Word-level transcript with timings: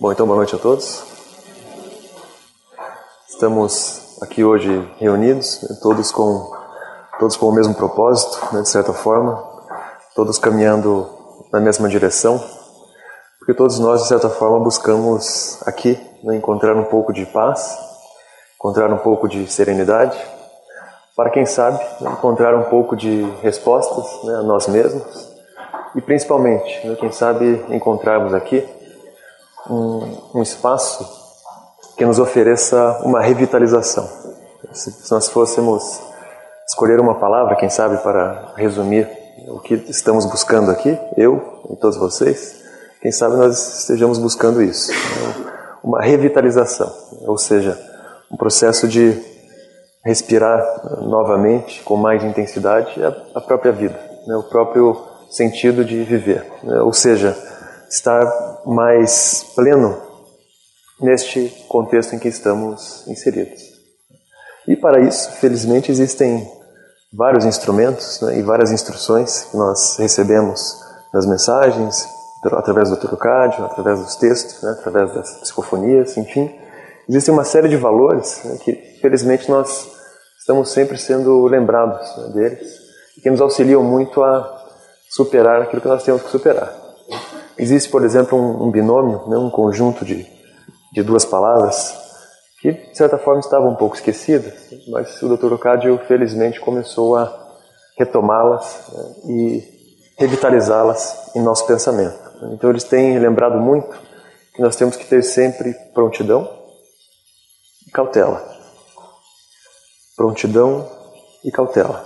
Bom, 0.00 0.10
então 0.10 0.26
boa 0.26 0.38
noite 0.38 0.56
a 0.56 0.58
todos. 0.58 1.04
Estamos 3.28 4.18
aqui 4.20 4.42
hoje 4.42 4.68
reunidos, 4.98 5.62
né, 5.62 5.76
todos 5.80 6.10
com 6.10 6.50
todos 7.20 7.36
com 7.36 7.46
o 7.46 7.52
mesmo 7.52 7.76
propósito, 7.76 8.40
né, 8.52 8.62
de 8.62 8.68
certa 8.68 8.92
forma, 8.92 9.40
todos 10.16 10.36
caminhando 10.36 11.08
na 11.52 11.60
mesma 11.60 11.88
direção, 11.88 12.42
porque 13.38 13.54
todos 13.54 13.78
nós 13.78 14.02
de 14.02 14.08
certa 14.08 14.28
forma 14.28 14.58
buscamos 14.58 15.62
aqui 15.64 15.96
né, 16.24 16.34
encontrar 16.34 16.74
um 16.74 16.84
pouco 16.86 17.12
de 17.12 17.24
paz, 17.26 17.78
encontrar 18.56 18.92
um 18.92 18.98
pouco 18.98 19.28
de 19.28 19.46
serenidade, 19.46 20.18
para 21.16 21.30
quem 21.30 21.46
sabe 21.46 21.80
encontrar 22.00 22.56
um 22.56 22.64
pouco 22.64 22.96
de 22.96 23.22
respostas 23.42 24.24
né, 24.24 24.34
a 24.40 24.42
nós 24.42 24.66
mesmos 24.66 25.32
e 25.94 26.00
principalmente, 26.00 26.84
né, 26.84 26.96
quem 26.96 27.12
sabe 27.12 27.64
encontrarmos 27.68 28.34
aqui 28.34 28.82
um, 29.68 30.38
um 30.38 30.42
espaço 30.42 31.08
que 31.96 32.04
nos 32.04 32.18
ofereça 32.18 33.00
uma 33.04 33.20
revitalização. 33.20 34.08
Se, 34.72 34.90
se 34.90 35.10
nós 35.12 35.28
fôssemos 35.28 36.00
escolher 36.66 37.00
uma 37.00 37.14
palavra, 37.14 37.56
quem 37.56 37.70
sabe, 37.70 37.98
para 37.98 38.52
resumir 38.56 39.08
o 39.48 39.60
que 39.60 39.74
estamos 39.88 40.24
buscando 40.26 40.70
aqui, 40.70 40.98
eu 41.16 41.62
e 41.70 41.76
todos 41.76 41.96
vocês, 41.96 42.62
quem 43.00 43.12
sabe 43.12 43.36
nós 43.36 43.80
estejamos 43.80 44.18
buscando 44.18 44.62
isso, 44.62 44.90
né? 44.90 45.52
uma 45.82 46.00
revitalização, 46.00 46.90
ou 47.26 47.36
seja, 47.36 47.78
um 48.30 48.36
processo 48.36 48.88
de 48.88 49.20
respirar 50.04 50.62
novamente 51.02 51.82
com 51.82 51.96
mais 51.96 52.24
intensidade 52.24 52.92
a, 53.34 53.40
própria 53.40 53.72
vida, 53.72 53.98
né? 54.26 54.36
o 54.36 54.42
próprio 54.42 54.96
sentido 55.30 55.84
de 55.84 56.02
viver, 56.02 56.44
né? 56.62 56.80
ou 56.80 56.92
seja, 56.92 57.36
estar 57.94 58.26
mais 58.66 59.52
pleno 59.54 59.96
neste 61.00 61.48
contexto 61.68 62.14
em 62.14 62.18
que 62.18 62.28
estamos 62.28 63.06
inseridos. 63.06 63.62
E 64.66 64.76
para 64.76 65.00
isso, 65.00 65.30
felizmente, 65.32 65.90
existem 65.90 66.50
vários 67.12 67.44
instrumentos 67.44 68.20
né, 68.20 68.38
e 68.38 68.42
várias 68.42 68.72
instruções 68.72 69.44
que 69.44 69.56
nós 69.56 69.96
recebemos 69.98 70.80
nas 71.12 71.26
mensagens, 71.26 72.08
através 72.44 72.90
do 72.90 72.96
trocádio, 72.96 73.64
através 73.64 74.00
dos 74.00 74.16
textos, 74.16 74.62
né, 74.62 74.70
através 74.72 75.14
das 75.14 75.30
psicofonias, 75.40 76.16
enfim. 76.16 76.52
Existe 77.08 77.30
uma 77.30 77.44
série 77.44 77.68
de 77.68 77.76
valores 77.76 78.42
né, 78.44 78.58
que, 78.62 78.72
felizmente, 79.00 79.48
nós 79.48 79.88
estamos 80.38 80.72
sempre 80.72 80.98
sendo 80.98 81.46
lembrados 81.46 82.16
né, 82.16 82.28
deles 82.34 82.74
e 83.16 83.20
que 83.20 83.30
nos 83.30 83.40
auxiliam 83.40 83.82
muito 83.82 84.22
a 84.22 84.64
superar 85.10 85.62
aquilo 85.62 85.80
que 85.80 85.88
nós 85.88 86.02
temos 86.02 86.22
que 86.22 86.30
superar. 86.30 86.83
Existe, 87.56 87.88
por 87.90 88.04
exemplo, 88.04 88.38
um, 88.38 88.66
um 88.66 88.70
binômio, 88.70 89.28
né, 89.28 89.36
um 89.36 89.50
conjunto 89.50 90.04
de, 90.04 90.26
de 90.92 91.02
duas 91.02 91.24
palavras 91.24 91.94
que, 92.60 92.72
de 92.72 92.96
certa 92.96 93.18
forma, 93.18 93.40
estavam 93.40 93.70
um 93.70 93.76
pouco 93.76 93.94
esquecidas, 93.94 94.54
mas 94.88 95.22
o 95.22 95.36
Dr. 95.36 95.52
Ocádio, 95.52 95.98
felizmente, 96.08 96.60
começou 96.60 97.16
a 97.16 97.52
retomá-las 97.96 98.90
né, 98.92 99.14
e 99.26 99.74
revitalizá-las 100.18 101.30
em 101.36 101.42
nosso 101.42 101.66
pensamento. 101.66 102.18
Então, 102.52 102.70
eles 102.70 102.84
têm 102.84 103.18
lembrado 103.18 103.58
muito 103.58 103.96
que 104.54 104.62
nós 104.62 104.76
temos 104.76 104.96
que 104.96 105.04
ter 105.04 105.22
sempre 105.22 105.74
prontidão 105.92 106.48
e 107.86 107.90
cautela. 107.90 108.42
Prontidão 110.16 110.88
e 111.44 111.50
cautela. 111.50 112.04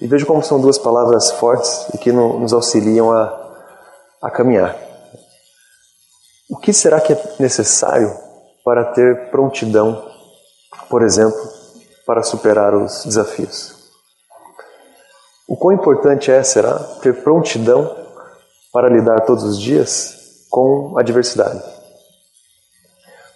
E 0.00 0.06
vejo 0.06 0.26
como 0.26 0.42
são 0.42 0.60
duas 0.60 0.78
palavras 0.78 1.30
fortes 1.32 1.86
e 1.94 1.98
que 1.98 2.10
nos 2.10 2.52
auxiliam 2.52 3.12
a 3.12 3.49
a 4.22 4.30
caminhar. 4.30 4.76
O 6.48 6.56
que 6.56 6.72
será 6.72 7.00
que 7.00 7.12
é 7.12 7.34
necessário 7.38 8.12
para 8.64 8.84
ter 8.92 9.30
prontidão, 9.30 10.04
por 10.88 11.02
exemplo, 11.02 11.40
para 12.04 12.22
superar 12.22 12.74
os 12.74 13.04
desafios? 13.04 13.74
O 15.48 15.56
quão 15.56 15.72
importante 15.72 16.30
é, 16.30 16.42
será, 16.42 16.78
ter 17.02 17.22
prontidão 17.22 17.96
para 18.72 18.88
lidar 18.88 19.20
todos 19.22 19.44
os 19.44 19.60
dias 19.60 20.46
com 20.50 20.94
a 20.96 21.00
adversidade? 21.00 21.62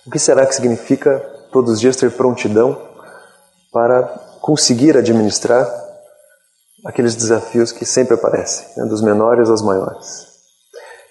O 0.07 0.11
que 0.11 0.19
será 0.19 0.45
que 0.47 0.55
significa 0.55 1.19
todos 1.51 1.75
os 1.75 1.81
dias 1.81 1.97
ter 1.97 2.11
prontidão 2.13 2.81
para 3.73 4.03
conseguir 4.41 4.97
administrar 4.97 5.67
aqueles 6.85 7.15
desafios 7.15 7.73
que 7.73 7.87
sempre 7.87 8.15
aparecem, 8.15 8.67
né, 8.77 8.85
dos 8.85 9.01
menores 9.01 9.49
aos 9.49 9.63
maiores? 9.63 10.34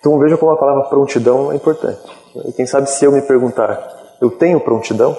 Então 0.04 0.20
veja 0.20 0.38
como 0.38 0.52
a 0.52 0.58
palavra 0.58 0.84
prontidão 0.90 1.50
é 1.54 1.56
importante. 1.56 2.02
E 2.46 2.52
quem 2.52 2.68
sabe 2.68 2.90
se 2.90 3.06
eu 3.06 3.12
me 3.14 3.22
perguntar, 3.22 4.18
eu 4.20 4.30
tenho 4.30 4.60
prontidão? 4.60 5.18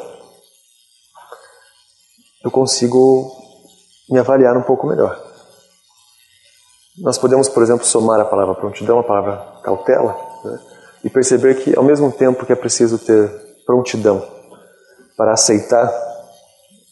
Eu 2.45 2.51
consigo 2.51 3.33
me 4.11 4.19
avaliar 4.19 4.55
um 4.59 4.63
pouco 4.63 4.87
melhor. 4.87 5.19
Nós 6.99 7.17
podemos, 7.17 7.49
por 7.49 7.63
exemplo, 7.63 7.87
somar 7.87 8.21
a 8.21 8.27
palavra 8.27 8.55
prontidão, 8.57 8.99
a 8.99 9.03
palavra 9.03 9.63
cautela, 9.63 10.15
né? 10.45 10.61
e 11.03 11.09
perceber 11.09 11.55
que, 11.55 11.75
ao 11.75 11.83
mesmo 11.83 12.13
tempo 12.13 12.45
que 12.45 12.53
é 12.53 12.57
preciso 12.57 12.99
ter 12.99 13.31
prontidão 13.65 14.23
para 15.17 15.33
aceitar 15.33 15.91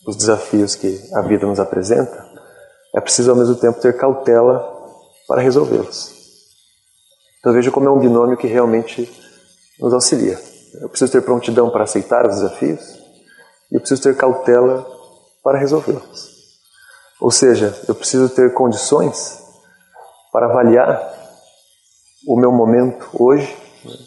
os 0.06 0.16
desafios 0.16 0.74
que 0.74 0.98
a 1.12 1.20
vida 1.20 1.46
nos 1.46 1.60
apresenta, 1.60 2.26
é 2.96 3.02
preciso, 3.02 3.32
ao 3.32 3.36
mesmo 3.36 3.56
tempo, 3.56 3.78
ter 3.80 3.98
cautela 3.98 4.66
para 5.28 5.42
resolvê-los. 5.42 6.11
Então 7.42 7.52
veja 7.52 7.72
como 7.72 7.88
é 7.88 7.90
um 7.90 7.98
binômio 7.98 8.36
que 8.36 8.46
realmente 8.46 9.10
nos 9.80 9.92
auxilia. 9.92 10.38
Eu 10.80 10.88
preciso 10.88 11.10
ter 11.10 11.22
prontidão 11.22 11.70
para 11.70 11.82
aceitar 11.82 12.24
os 12.24 12.36
desafios 12.36 12.80
e 13.68 13.74
eu 13.74 13.80
preciso 13.80 14.00
ter 14.00 14.16
cautela 14.16 14.86
para 15.42 15.58
resolvê-los. 15.58 16.30
Ou 17.20 17.32
seja, 17.32 17.76
eu 17.88 17.96
preciso 17.96 18.28
ter 18.28 18.54
condições 18.54 19.42
para 20.32 20.46
avaliar 20.46 21.02
o 22.28 22.36
meu 22.36 22.52
momento 22.52 23.10
hoje, 23.12 23.56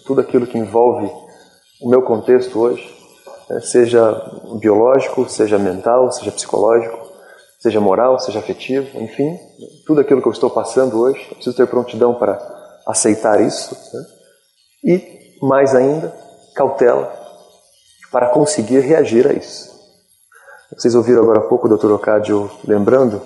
tudo 0.05 0.21
aquilo 0.21 0.47
que 0.47 0.57
envolve 0.57 1.11
o 1.81 1.89
meu 1.89 2.01
contexto 2.01 2.57
hoje, 2.57 2.89
né, 3.49 3.59
seja 3.59 4.13
biológico, 4.61 5.27
seja 5.27 5.59
mental, 5.59 6.09
seja 6.09 6.31
psicológico, 6.31 6.97
seja 7.59 7.81
moral, 7.81 8.17
seja 8.17 8.39
afetivo, 8.39 8.97
enfim, 9.01 9.37
tudo 9.85 9.99
aquilo 9.99 10.21
que 10.21 10.27
eu 10.29 10.31
estou 10.31 10.49
passando 10.49 10.97
hoje, 10.97 11.19
eu 11.29 11.35
preciso 11.35 11.57
ter 11.57 11.67
prontidão 11.67 12.15
para 12.15 12.64
aceitar 12.85 13.41
isso 13.41 13.75
né? 13.93 14.05
e, 14.83 15.37
mais 15.41 15.73
ainda, 15.73 16.13
cautela 16.55 17.11
para 18.11 18.29
conseguir 18.29 18.79
reagir 18.79 19.27
a 19.27 19.33
isso. 19.33 19.73
Vocês 20.75 20.95
ouviram 20.95 21.23
agora 21.23 21.39
há 21.39 21.43
pouco 21.43 21.67
o 21.67 21.77
Dr. 21.77 21.91
Ocádio 21.91 22.49
lembrando 22.65 23.21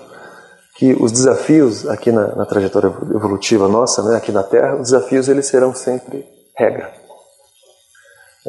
que 0.76 0.94
os 0.94 1.12
desafios 1.12 1.86
aqui 1.88 2.10
na, 2.10 2.34
na 2.34 2.46
trajetória 2.46 2.88
evolutiva 3.14 3.68
nossa, 3.68 4.02
né, 4.02 4.16
aqui 4.16 4.32
na 4.32 4.42
Terra, 4.42 4.76
os 4.76 4.90
desafios 4.90 5.28
eles 5.28 5.46
serão 5.46 5.74
sempre 5.74 6.26
regra. 6.56 6.92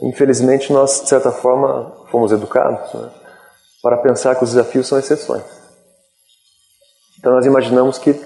Infelizmente, 0.01 0.71
nós, 0.71 1.01
de 1.01 1.09
certa 1.09 1.31
forma, 1.31 1.91
fomos 2.09 2.31
educados 2.31 2.93
né, 2.93 3.09
para 3.83 3.97
pensar 3.97 4.35
que 4.35 4.43
os 4.43 4.51
desafios 4.51 4.87
são 4.87 4.97
exceções. 4.97 5.43
Então, 7.19 7.33
nós 7.33 7.45
imaginamos 7.45 7.97
que 7.97 8.19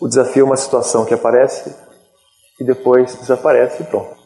o 0.00 0.08
desafio 0.08 0.42
é 0.42 0.44
uma 0.44 0.56
situação 0.56 1.04
que 1.04 1.14
aparece 1.14 1.74
e 2.60 2.64
depois 2.64 3.14
desaparece 3.16 3.82
e 3.82 3.86
pronto. 3.86 4.16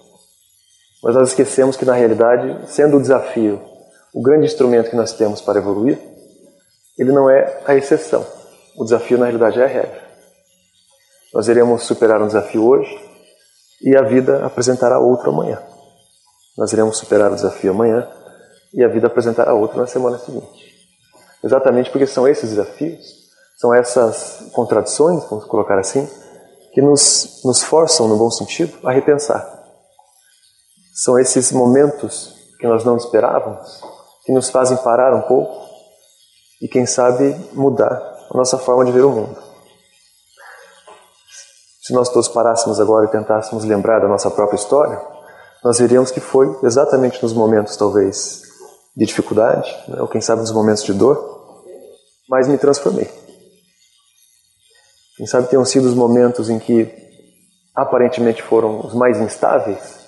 Mas 1.02 1.14
nós 1.14 1.28
esquecemos 1.28 1.76
que, 1.76 1.84
na 1.84 1.94
realidade, 1.94 2.70
sendo 2.70 2.96
o 2.96 3.00
desafio 3.00 3.60
o 4.12 4.22
grande 4.22 4.46
instrumento 4.46 4.90
que 4.90 4.96
nós 4.96 5.12
temos 5.12 5.40
para 5.40 5.58
evoluir, 5.58 5.98
ele 6.98 7.12
não 7.12 7.30
é 7.30 7.62
a 7.66 7.74
exceção. 7.74 8.26
O 8.76 8.84
desafio, 8.84 9.18
na 9.18 9.26
realidade, 9.26 9.60
é 9.60 9.64
a 9.64 9.68
regra. 9.68 10.02
Nós 11.32 11.46
iremos 11.48 11.82
superar 11.84 12.20
um 12.22 12.26
desafio 12.26 12.66
hoje 12.66 12.98
e 13.82 13.96
a 13.96 14.02
vida 14.02 14.44
apresentará 14.44 14.98
outro 14.98 15.30
amanhã. 15.30 15.62
Nós 16.56 16.72
iremos 16.72 16.96
superar 16.96 17.30
o 17.30 17.34
desafio 17.34 17.70
amanhã 17.70 18.08
e 18.74 18.82
a 18.82 18.88
vida 18.88 19.06
apresentará 19.06 19.54
outro 19.54 19.78
na 19.78 19.86
semana 19.86 20.18
seguinte. 20.18 20.68
Exatamente 21.44 21.90
porque 21.90 22.06
são 22.06 22.26
esses 22.26 22.50
desafios, 22.50 23.28
são 23.56 23.72
essas 23.72 24.50
contradições, 24.52 25.24
vamos 25.28 25.44
colocar 25.44 25.78
assim, 25.78 26.08
que 26.78 26.82
nos, 26.82 27.40
nos 27.44 27.60
forçam, 27.60 28.06
no 28.06 28.16
bom 28.16 28.30
sentido, 28.30 28.78
a 28.86 28.92
repensar. 28.92 29.44
São 30.94 31.18
esses 31.18 31.50
momentos 31.50 32.32
que 32.60 32.68
nós 32.68 32.84
não 32.84 32.96
esperávamos 32.96 33.82
que 34.24 34.30
nos 34.32 34.48
fazem 34.48 34.76
parar 34.76 35.12
um 35.12 35.22
pouco 35.22 35.60
e, 36.62 36.68
quem 36.68 36.86
sabe, 36.86 37.34
mudar 37.52 37.90
a 38.30 38.36
nossa 38.36 38.56
forma 38.58 38.84
de 38.84 38.92
ver 38.92 39.04
o 39.04 39.10
mundo. 39.10 39.36
Se 41.82 41.92
nós 41.92 42.10
todos 42.10 42.28
parássemos 42.28 42.78
agora 42.78 43.06
e 43.06 43.10
tentássemos 43.10 43.64
lembrar 43.64 43.98
da 43.98 44.06
nossa 44.06 44.30
própria 44.30 44.56
história, 44.56 45.02
nós 45.64 45.80
veríamos 45.80 46.12
que 46.12 46.20
foi 46.20 46.56
exatamente 46.62 47.20
nos 47.20 47.32
momentos, 47.32 47.76
talvez, 47.76 48.42
de 48.96 49.04
dificuldade, 49.04 49.68
né, 49.88 50.00
ou 50.00 50.06
quem 50.06 50.20
sabe 50.20 50.42
nos 50.42 50.52
momentos 50.52 50.84
de 50.84 50.92
dor, 50.92 51.64
mas 52.28 52.46
me 52.46 52.56
transformei. 52.56 53.27
Quem 55.18 55.26
sabe 55.26 55.48
tenham 55.48 55.64
sido 55.64 55.86
os 55.86 55.94
momentos 55.94 56.48
em 56.48 56.60
que 56.60 56.88
aparentemente 57.74 58.40
foram 58.40 58.86
os 58.86 58.94
mais 58.94 59.18
instáveis, 59.18 59.98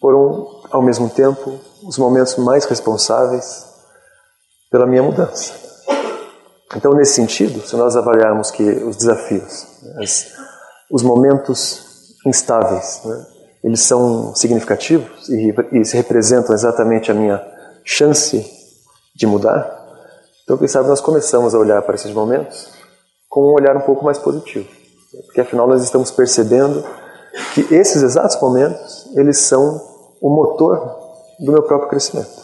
foram 0.00 0.62
ao 0.70 0.80
mesmo 0.80 1.10
tempo, 1.10 1.60
os 1.86 1.98
momentos 1.98 2.36
mais 2.36 2.64
responsáveis 2.64 3.66
pela 4.70 4.86
minha 4.86 5.02
mudança. 5.02 5.52
Então, 6.74 6.94
nesse 6.94 7.12
sentido, 7.12 7.60
se 7.60 7.76
nós 7.76 7.94
avaliarmos 7.94 8.50
que 8.50 8.62
os 8.62 8.96
desafios, 8.96 9.66
as, 10.00 10.32
os 10.90 11.02
momentos 11.02 12.16
instáveis, 12.24 13.02
né, 13.04 13.26
eles 13.62 13.80
são 13.82 14.34
significativos 14.34 15.28
e, 15.28 15.54
e 15.72 15.82
representam 15.92 16.54
exatamente 16.54 17.10
a 17.10 17.14
minha 17.14 17.38
chance 17.84 18.50
de 19.14 19.26
mudar, 19.26 19.78
então, 20.42 20.56
quem 20.56 20.66
sabe 20.66 20.88
nós 20.88 21.02
começamos 21.02 21.54
a 21.54 21.58
olhar 21.58 21.82
para 21.82 21.94
esses 21.94 22.12
momentos 22.12 22.79
com 23.30 23.42
um 23.42 23.54
olhar 23.54 23.76
um 23.76 23.82
pouco 23.82 24.04
mais 24.04 24.18
positivo. 24.18 24.68
Porque 25.24 25.40
afinal 25.40 25.66
nós 25.66 25.82
estamos 25.82 26.10
percebendo 26.10 26.84
que 27.54 27.72
esses 27.72 28.02
exatos 28.02 28.38
momentos, 28.42 29.08
eles 29.16 29.38
são 29.38 29.80
o 30.20 30.28
motor 30.28 30.98
do 31.38 31.52
meu 31.52 31.62
próprio 31.62 31.88
crescimento. 31.88 32.42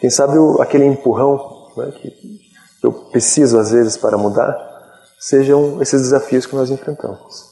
Quem 0.00 0.08
sabe 0.08 0.38
o, 0.38 0.60
aquele 0.62 0.86
empurrão 0.86 1.68
né, 1.76 1.92
que 1.92 2.40
eu 2.82 2.90
preciso 2.90 3.58
às 3.58 3.70
vezes 3.70 3.98
para 3.98 4.16
mudar, 4.16 4.56
sejam 5.18 5.80
esses 5.82 6.00
desafios 6.00 6.46
que 6.46 6.56
nós 6.56 6.70
enfrentamos. 6.70 7.50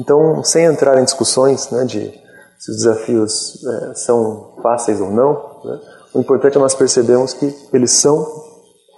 Então, 0.00 0.42
sem 0.42 0.64
entrar 0.64 0.98
em 0.98 1.04
discussões 1.04 1.70
né, 1.70 1.84
de 1.84 2.10
se 2.58 2.70
os 2.70 2.76
desafios 2.78 3.62
é, 3.66 3.94
são 3.94 4.54
fáceis 4.62 5.00
ou 5.00 5.10
não, 5.10 5.60
né, 5.64 5.80
o 6.14 6.20
importante 6.20 6.56
é 6.56 6.60
nós 6.60 6.74
percebermos 6.74 7.34
que 7.34 7.54
eles 7.74 7.90
são 7.90 8.26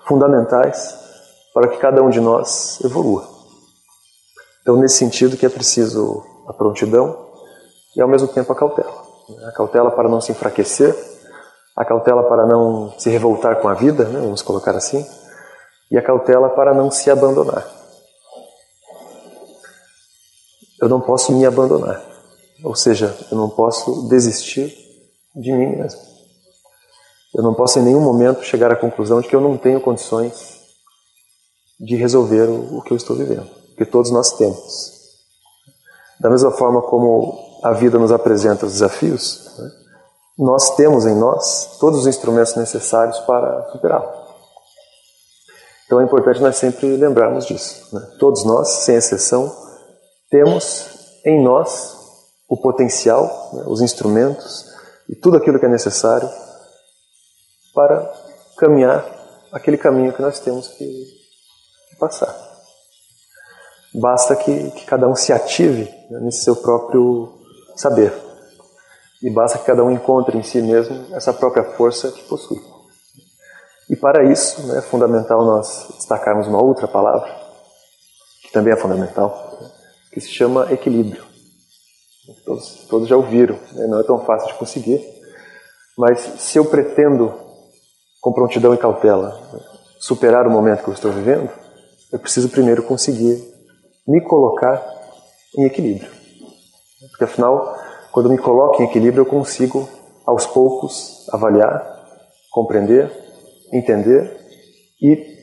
fundamentais 0.06 1.07
para 1.58 1.66
que 1.66 1.78
cada 1.78 2.00
um 2.00 2.08
de 2.08 2.20
nós 2.20 2.80
evolua. 2.84 3.28
Então, 4.62 4.76
nesse 4.76 4.98
sentido 4.98 5.36
que 5.36 5.44
é 5.44 5.48
preciso 5.48 6.24
a 6.46 6.52
prontidão 6.52 7.26
e 7.96 8.00
ao 8.00 8.06
mesmo 8.06 8.28
tempo 8.28 8.52
a 8.52 8.54
cautela. 8.54 9.02
A 9.44 9.50
cautela 9.50 9.90
para 9.90 10.08
não 10.08 10.20
se 10.20 10.30
enfraquecer, 10.30 10.96
a 11.76 11.84
cautela 11.84 12.22
para 12.28 12.46
não 12.46 12.96
se 12.96 13.10
revoltar 13.10 13.60
com 13.60 13.66
a 13.66 13.74
vida, 13.74 14.04
né, 14.04 14.20
vamos 14.20 14.40
colocar 14.40 14.76
assim, 14.76 15.04
e 15.90 15.98
a 15.98 16.02
cautela 16.02 16.48
para 16.50 16.72
não 16.72 16.92
se 16.92 17.10
abandonar. 17.10 17.66
Eu 20.80 20.88
não 20.88 21.00
posso 21.00 21.32
me 21.32 21.44
abandonar, 21.44 22.00
ou 22.62 22.76
seja, 22.76 23.18
eu 23.32 23.36
não 23.36 23.50
posso 23.50 24.06
desistir 24.08 24.72
de 25.34 25.50
mim 25.50 25.74
mesmo. 25.74 26.00
Eu 27.34 27.42
não 27.42 27.52
posso 27.52 27.80
em 27.80 27.82
nenhum 27.82 28.00
momento 28.00 28.44
chegar 28.44 28.70
à 28.70 28.76
conclusão 28.76 29.20
de 29.20 29.26
que 29.26 29.34
eu 29.34 29.40
não 29.40 29.56
tenho 29.56 29.80
condições 29.80 30.57
de 31.78 31.96
resolver 31.96 32.48
o 32.48 32.82
que 32.82 32.92
eu 32.92 32.96
estou 32.96 33.16
vivendo, 33.16 33.48
que 33.76 33.84
todos 33.84 34.10
nós 34.10 34.32
temos. 34.32 34.98
Da 36.20 36.28
mesma 36.28 36.50
forma 36.50 36.82
como 36.82 37.38
a 37.62 37.72
vida 37.72 37.98
nos 37.98 38.10
apresenta 38.10 38.66
os 38.66 38.72
desafios, 38.72 39.56
né, 39.58 39.70
nós 40.38 40.74
temos 40.76 41.06
em 41.06 41.14
nós 41.14 41.78
todos 41.78 42.00
os 42.00 42.06
instrumentos 42.06 42.54
necessários 42.56 43.18
para 43.20 43.70
superá-los. 43.70 44.18
Então 45.86 46.00
é 46.00 46.04
importante 46.04 46.40
nós 46.40 46.56
sempre 46.56 46.96
lembrarmos 46.96 47.46
disso. 47.46 47.94
Né? 47.94 48.00
Todos 48.18 48.44
nós, 48.44 48.68
sem 48.68 48.96
exceção, 48.96 49.50
temos 50.30 51.20
em 51.24 51.42
nós 51.42 51.96
o 52.48 52.56
potencial, 52.56 53.50
né, 53.52 53.64
os 53.66 53.80
instrumentos 53.80 54.66
e 55.08 55.14
tudo 55.14 55.36
aquilo 55.36 55.58
que 55.58 55.66
é 55.66 55.68
necessário 55.68 56.28
para 57.74 58.12
caminhar 58.56 59.04
aquele 59.52 59.78
caminho 59.78 60.12
que 60.12 60.20
nós 60.20 60.40
temos 60.40 60.68
que 60.68 61.17
passar. 61.98 62.34
Basta 63.94 64.36
que, 64.36 64.70
que, 64.70 64.84
cada 64.84 65.08
um 65.08 65.16
se 65.16 65.32
ative 65.32 65.84
né, 66.10 66.20
nesse 66.20 66.44
seu 66.44 66.56
próprio 66.56 67.32
saber. 67.76 68.12
E 69.22 69.30
basta 69.30 69.58
que 69.58 69.64
cada 69.64 69.82
um 69.82 69.90
encontre 69.90 70.36
em 70.38 70.42
si 70.42 70.60
mesmo 70.62 71.14
essa 71.14 71.32
própria 71.32 71.64
força 71.64 72.12
que 72.12 72.22
possui. 72.24 72.60
E 73.90 73.96
para 73.96 74.30
isso 74.30 74.66
né, 74.66 74.78
é 74.78 74.82
fundamental 74.82 75.44
nós 75.44 75.88
destacarmos 75.96 76.46
uma 76.46 76.62
outra 76.62 76.86
palavra, 76.86 77.28
que 78.42 78.52
também 78.52 78.72
é 78.72 78.76
fundamental, 78.76 79.58
que 80.12 80.20
se 80.20 80.28
chama 80.28 80.70
equilíbrio. 80.72 81.24
Todos, 82.44 82.86
todos 82.88 83.08
já 83.08 83.16
ouviram, 83.16 83.58
né, 83.72 83.86
não 83.86 84.00
é 84.00 84.02
tão 84.02 84.18
fácil 84.24 84.48
de 84.48 84.54
conseguir, 84.54 85.02
mas 85.96 86.20
se 86.38 86.58
eu 86.58 86.66
pretendo 86.66 87.34
com 88.20 88.32
prontidão 88.32 88.74
e 88.74 88.78
cautela, 88.78 89.40
superar 89.98 90.46
o 90.46 90.50
momento 90.50 90.82
que 90.84 90.90
eu 90.90 90.94
estou 90.94 91.10
vivendo, 91.10 91.50
eu 92.12 92.18
preciso 92.18 92.48
primeiro 92.48 92.82
conseguir 92.82 93.42
me 94.06 94.20
colocar 94.22 94.82
em 95.56 95.64
equilíbrio. 95.64 96.10
Porque 97.10 97.24
afinal, 97.24 97.76
quando 98.10 98.26
eu 98.26 98.32
me 98.32 98.38
coloco 98.38 98.82
em 98.82 98.86
equilíbrio, 98.86 99.22
eu 99.22 99.26
consigo, 99.26 99.88
aos 100.26 100.46
poucos, 100.46 101.26
avaliar, 101.32 101.98
compreender, 102.50 103.12
entender 103.72 104.36
e 105.00 105.38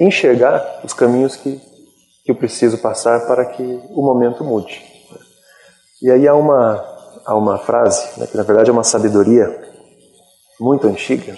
enxergar 0.00 0.80
os 0.82 0.92
caminhos 0.92 1.36
que, 1.36 1.60
que 2.24 2.30
eu 2.30 2.34
preciso 2.34 2.78
passar 2.78 3.26
para 3.26 3.44
que 3.44 3.62
o 3.90 4.02
momento 4.02 4.42
mude. 4.42 4.82
E 6.02 6.10
aí 6.10 6.26
há 6.26 6.34
uma, 6.34 6.82
há 7.26 7.36
uma 7.36 7.58
frase, 7.58 8.18
né, 8.18 8.26
que 8.26 8.36
na 8.36 8.42
verdade 8.42 8.70
é 8.70 8.72
uma 8.72 8.82
sabedoria 8.82 9.68
muito 10.58 10.86
antiga, 10.86 11.36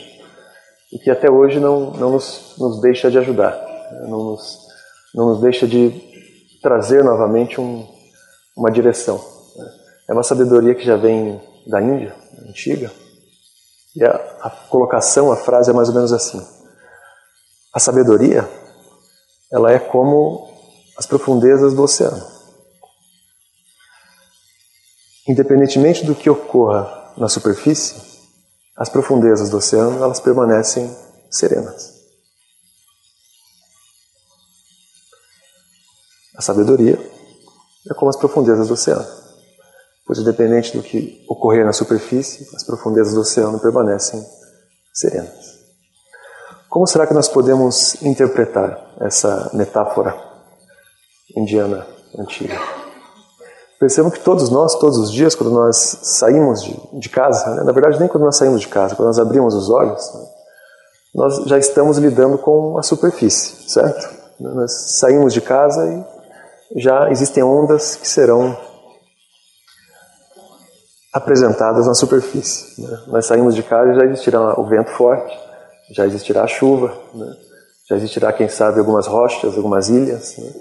e 0.93 0.99
que 0.99 1.11
até 1.11 1.31
hoje 1.31 1.59
não, 1.59 1.91
não 1.93 2.13
nos, 2.13 2.55
nos 2.59 2.81
deixa 2.81 3.11
de 3.11 3.19
ajudar? 3.19 3.72
Não 4.09 4.25
nos, 4.25 4.59
não 5.15 5.29
nos 5.31 5.41
deixa 5.41 5.67
de 5.67 5.91
trazer 6.63 7.03
novamente 7.03 7.61
um, 7.61 7.87
uma 8.57 8.71
direção. 8.71 9.17
Né? 9.57 9.67
É 10.11 10.13
uma 10.13 10.23
sabedoria 10.23 10.75
que 10.75 10.85
já 10.85 10.97
vem 10.97 11.41
da 11.67 11.81
Índia, 11.81 12.15
antiga, 12.49 12.91
e 13.95 14.05
a, 14.05 14.11
a 14.41 14.51
colocação, 14.51 15.31
a 15.31 15.37
frase 15.37 15.71
é 15.71 15.75
mais 15.75 15.89
ou 15.89 15.95
menos 15.95 16.13
assim: 16.13 16.45
a 17.75 17.79
sabedoria, 17.79 18.49
ela 19.53 19.71
é 19.71 19.79
como 19.79 20.51
as 20.97 21.07
profundezas 21.07 21.75
do 21.75 21.83
oceano. 21.83 22.25
Independentemente 25.29 26.05
do 26.05 26.15
que 26.15 26.29
ocorra 26.29 27.13
na 27.17 27.29
superfície, 27.29 27.95
as 28.77 28.89
profundezas 28.89 29.51
do 29.51 29.59
oceano 29.59 30.03
elas 30.03 30.21
permanecem 30.21 30.95
serenas. 31.31 32.02
Sabedoria 36.43 36.99
é 37.91 37.95
como 37.95 38.11
as 38.11 38.17
profundezas 38.17 38.69
do 38.69 38.75
oceano, 38.75 39.07
pois 40.07 40.19
independente 40.19 40.77
do 40.77 40.83
que 40.83 41.25
ocorrer 41.29 41.65
na 41.65 41.73
superfície, 41.73 42.47
as 42.55 42.65
profundezas 42.65 43.15
do 43.15 43.21
oceano 43.21 43.59
permanecem 43.59 44.25
serenas. 44.93 45.53
Como 46.69 46.87
será 46.87 47.07
que 47.07 47.15
nós 47.15 47.29
podemos 47.29 48.01
interpretar 48.03 48.95
essa 49.01 49.51
metáfora 49.53 50.15
indiana 51.37 51.87
antiga? 52.19 52.59
Percebam 53.79 54.11
que 54.11 54.21
todos 54.21 54.49
nós, 54.49 54.77
todos 54.77 54.97
os 54.97 55.13
dias, 55.13 55.35
quando 55.35 55.51
nós 55.51 55.77
saímos 56.03 56.63
de, 56.63 56.81
de 56.95 57.09
casa, 57.09 57.57
né? 57.57 57.65
na 57.65 57.73
verdade 57.73 57.99
nem 57.99 58.09
quando 58.09 58.25
nós 58.25 58.37
saímos 58.37 58.61
de 58.61 58.69
casa, 58.69 58.95
quando 58.95 59.09
nós 59.09 59.19
abrimos 59.19 59.55
os 59.55 59.69
olhos, 59.69 60.15
né? 60.15 60.25
nós 61.15 61.45
já 61.45 61.59
estamos 61.59 61.99
lidando 61.99 62.39
com 62.39 62.79
a 62.79 62.83
superfície, 62.83 63.69
certo? 63.69 64.09
Nós 64.41 64.73
saímos 64.99 65.35
de 65.35 65.41
casa 65.41 65.87
e 65.87 66.12
já 66.77 67.11
existem 67.11 67.43
ondas 67.43 67.97
que 67.97 68.09
serão 68.09 68.57
apresentadas 71.13 71.87
na 71.87 71.95
superfície. 71.95 72.81
Né? 72.81 73.03
Nós 73.09 73.27
saímos 73.27 73.55
de 73.55 73.63
casa 73.63 73.93
e 73.93 73.95
já 73.95 74.05
existirá 74.05 74.59
o 74.59 74.67
vento 74.67 74.91
forte, 74.93 75.39
já 75.91 76.07
existirá 76.07 76.45
a 76.45 76.47
chuva, 76.47 76.97
né? 77.15 77.37
já 77.89 77.97
existirá, 77.97 78.33
quem 78.33 78.49
sabe, 78.49 78.79
algumas 78.79 79.07
rochas, 79.07 79.57
algumas 79.57 79.89
ilhas. 79.89 80.39
Né? 80.39 80.53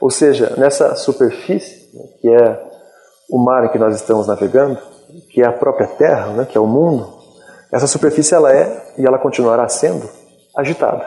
Ou 0.00 0.10
seja, 0.10 0.54
nessa 0.56 0.96
superfície, 0.96 1.90
né, 1.94 2.04
que 2.20 2.28
é 2.28 2.70
o 3.30 3.38
mar 3.38 3.64
em 3.64 3.68
que 3.68 3.78
nós 3.78 3.94
estamos 3.94 4.26
navegando, 4.26 4.78
que 5.30 5.42
é 5.42 5.46
a 5.46 5.52
própria 5.52 5.86
Terra, 5.86 6.32
né, 6.32 6.44
que 6.44 6.58
é 6.58 6.60
o 6.60 6.66
mundo, 6.66 7.20
essa 7.70 7.86
superfície 7.86 8.34
ela 8.34 8.52
é 8.52 8.94
e 8.98 9.06
ela 9.06 9.18
continuará 9.18 9.68
sendo 9.68 10.08
agitada. 10.56 11.04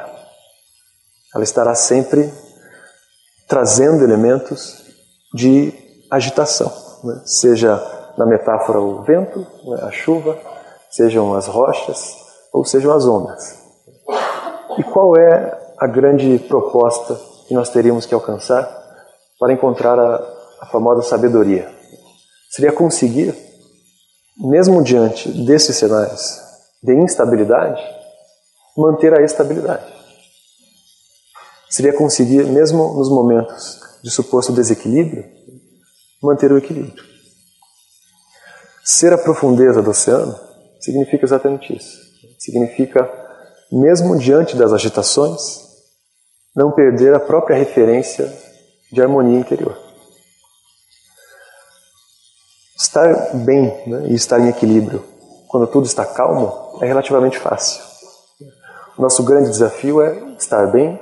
Ela 1.35 1.43
estará 1.43 1.75
sempre 1.75 2.31
trazendo 3.53 4.03
elementos 4.03 4.83
de 5.31 5.71
agitação, 6.09 6.73
né? 7.03 7.21
seja 7.23 7.79
na 8.17 8.25
metáfora 8.25 8.79
o 8.79 9.03
vento, 9.03 9.45
né, 9.65 9.79
a 9.83 9.91
chuva, 9.91 10.35
sejam 10.89 11.35
as 11.35 11.45
rochas 11.45 12.15
ou 12.51 12.65
sejam 12.65 12.91
as 12.91 13.05
ondas. 13.05 13.59
E 14.79 14.83
qual 14.83 15.15
é 15.15 15.55
a 15.77 15.85
grande 15.85 16.39
proposta 16.39 17.13
que 17.47 17.53
nós 17.53 17.69
teríamos 17.69 18.07
que 18.07 18.15
alcançar 18.15 18.67
para 19.39 19.53
encontrar 19.53 19.99
a, 19.99 20.15
a 20.61 20.65
famosa 20.71 21.03
sabedoria? 21.03 21.71
seria 22.49 22.71
conseguir, 22.71 23.35
mesmo 24.35 24.83
diante 24.83 25.29
desses 25.45 25.75
cenários 25.75 26.41
de 26.81 26.95
instabilidade, 26.95 27.79
manter 28.75 29.15
a 29.15 29.21
estabilidade. 29.21 29.92
Seria 31.73 31.91
conseguir, 31.91 32.45
mesmo 32.45 32.93
nos 32.93 33.09
momentos 33.09 33.79
de 34.03 34.11
suposto 34.11 34.53
desequilíbrio, 34.53 35.25
manter 36.21 36.51
o 36.51 36.57
equilíbrio. 36.59 37.03
Ser 38.85 39.11
a 39.11 39.17
profundeza 39.17 39.81
do 39.81 39.89
oceano 39.89 40.39
significa 40.79 41.25
exatamente 41.25 41.75
isso. 41.75 41.97
Significa, 42.37 43.09
mesmo 43.71 44.19
diante 44.19 44.55
das 44.55 44.71
agitações, 44.71 45.61
não 46.55 46.71
perder 46.71 47.15
a 47.15 47.19
própria 47.19 47.57
referência 47.57 48.31
de 48.91 49.01
harmonia 49.01 49.39
interior. 49.39 49.75
Estar 52.77 53.35
bem 53.37 53.63
né, 53.87 54.09
e 54.09 54.13
estar 54.13 54.39
em 54.39 54.49
equilíbrio 54.49 55.03
quando 55.47 55.65
tudo 55.65 55.87
está 55.87 56.05
calmo 56.05 56.77
é 56.83 56.85
relativamente 56.85 57.39
fácil. 57.39 57.81
O 58.95 59.01
nosso 59.01 59.23
grande 59.23 59.49
desafio 59.49 60.03
é 60.03 60.35
estar 60.37 60.67
bem, 60.67 61.01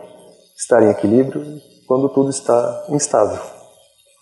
estar 0.61 0.83
em 0.83 0.91
equilíbrio 0.91 1.43
quando 1.87 2.07
tudo 2.09 2.29
está 2.29 2.85
instável. 2.89 3.41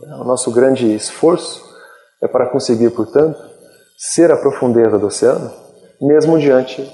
O 0.01 0.24
nosso 0.24 0.50
grande 0.51 0.96
esforço 0.96 1.62
é 2.22 2.27
para 2.27 2.50
conseguir, 2.50 2.89
portanto, 2.91 3.38
ser 3.98 4.31
a 4.31 4.38
profundeza 4.38 4.98
do 4.98 5.08
oceano, 5.08 5.51
mesmo 6.01 6.39
diante 6.39 6.89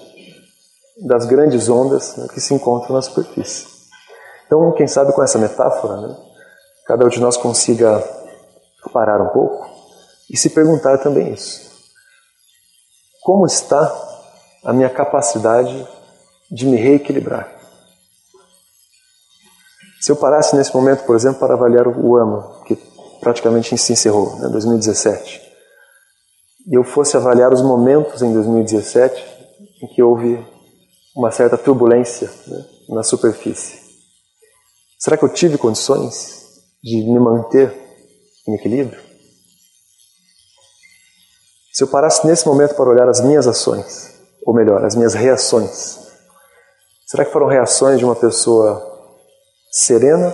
das 1.06 1.26
grandes 1.26 1.70
ondas 1.70 2.18
né, 2.18 2.28
que 2.34 2.42
se 2.42 2.54
encontram 2.54 2.96
na 2.96 3.02
superfície. 3.02 3.68
Então, 4.48 4.72
quem 4.72 4.88
sabe 4.88 5.14
com 5.14 5.22
essa 5.22 5.38
metáfora, 5.38 6.02
né, 6.02 6.18
cada 6.88 7.06
um 7.06 7.10
de 7.10 7.20
nós 7.20 7.38
consiga 7.38 8.04
parar 8.92 9.22
um 9.22 9.30
pouco 9.30 9.70
e 10.32 10.38
se 10.38 10.50
perguntar 10.50 10.98
também 10.98 11.34
isso. 11.34 11.70
Como 13.22 13.46
está 13.46 13.94
a 14.64 14.74
minha 14.74 14.90
capacidade 14.90 15.88
de 16.52 16.66
me 16.66 16.78
reequilibrar? 16.78 17.65
Se 20.06 20.12
eu 20.12 20.16
parasse 20.16 20.56
nesse 20.56 20.72
momento, 20.72 21.04
por 21.04 21.16
exemplo, 21.16 21.40
para 21.40 21.56
avaliar 21.56 21.88
o 21.88 22.16
ano 22.16 22.62
que 22.64 22.76
praticamente 23.20 23.76
se 23.76 23.94
encerrou, 23.94 24.36
né, 24.38 24.50
2017, 24.50 25.42
e 26.68 26.78
eu 26.78 26.84
fosse 26.84 27.18
avaliar 27.18 27.52
os 27.52 27.64
momentos 27.64 28.22
em 28.22 28.32
2017 28.32 29.26
em 29.82 29.88
que 29.88 30.04
houve 30.04 30.46
uma 31.18 31.32
certa 31.32 31.58
turbulência 31.58 32.30
né, 32.46 32.66
na 32.90 33.02
superfície, 33.02 33.80
será 35.00 35.18
que 35.18 35.26
eu 35.26 35.34
tive 35.34 35.58
condições 35.58 36.52
de 36.84 36.98
me 36.98 37.20
manter 37.20 37.74
em 38.48 38.54
equilíbrio? 38.54 39.02
Se 41.74 41.84
eu 41.84 41.88
parasse 41.88 42.28
nesse 42.28 42.46
momento 42.46 42.76
para 42.76 42.92
olhar 42.92 43.10
as 43.10 43.22
minhas 43.22 43.48
ações, 43.48 44.14
ou 44.46 44.54
melhor, 44.54 44.86
as 44.86 44.96
minhas 44.96 45.16
reações, 45.16 45.98
será 47.08 47.26
que 47.26 47.32
foram 47.32 47.48
reações 47.48 47.98
de 47.98 48.06
uma 48.06 48.16
pessoa 48.16 48.94
serena? 49.76 50.34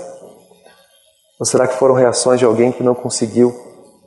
Ou 1.40 1.46
será 1.46 1.68
que 1.68 1.74
foram 1.74 1.96
reações 1.96 2.40
de 2.40 2.46
alguém 2.46 2.72
que 2.72 2.84
não 2.84 2.94
conseguiu, 2.94 3.52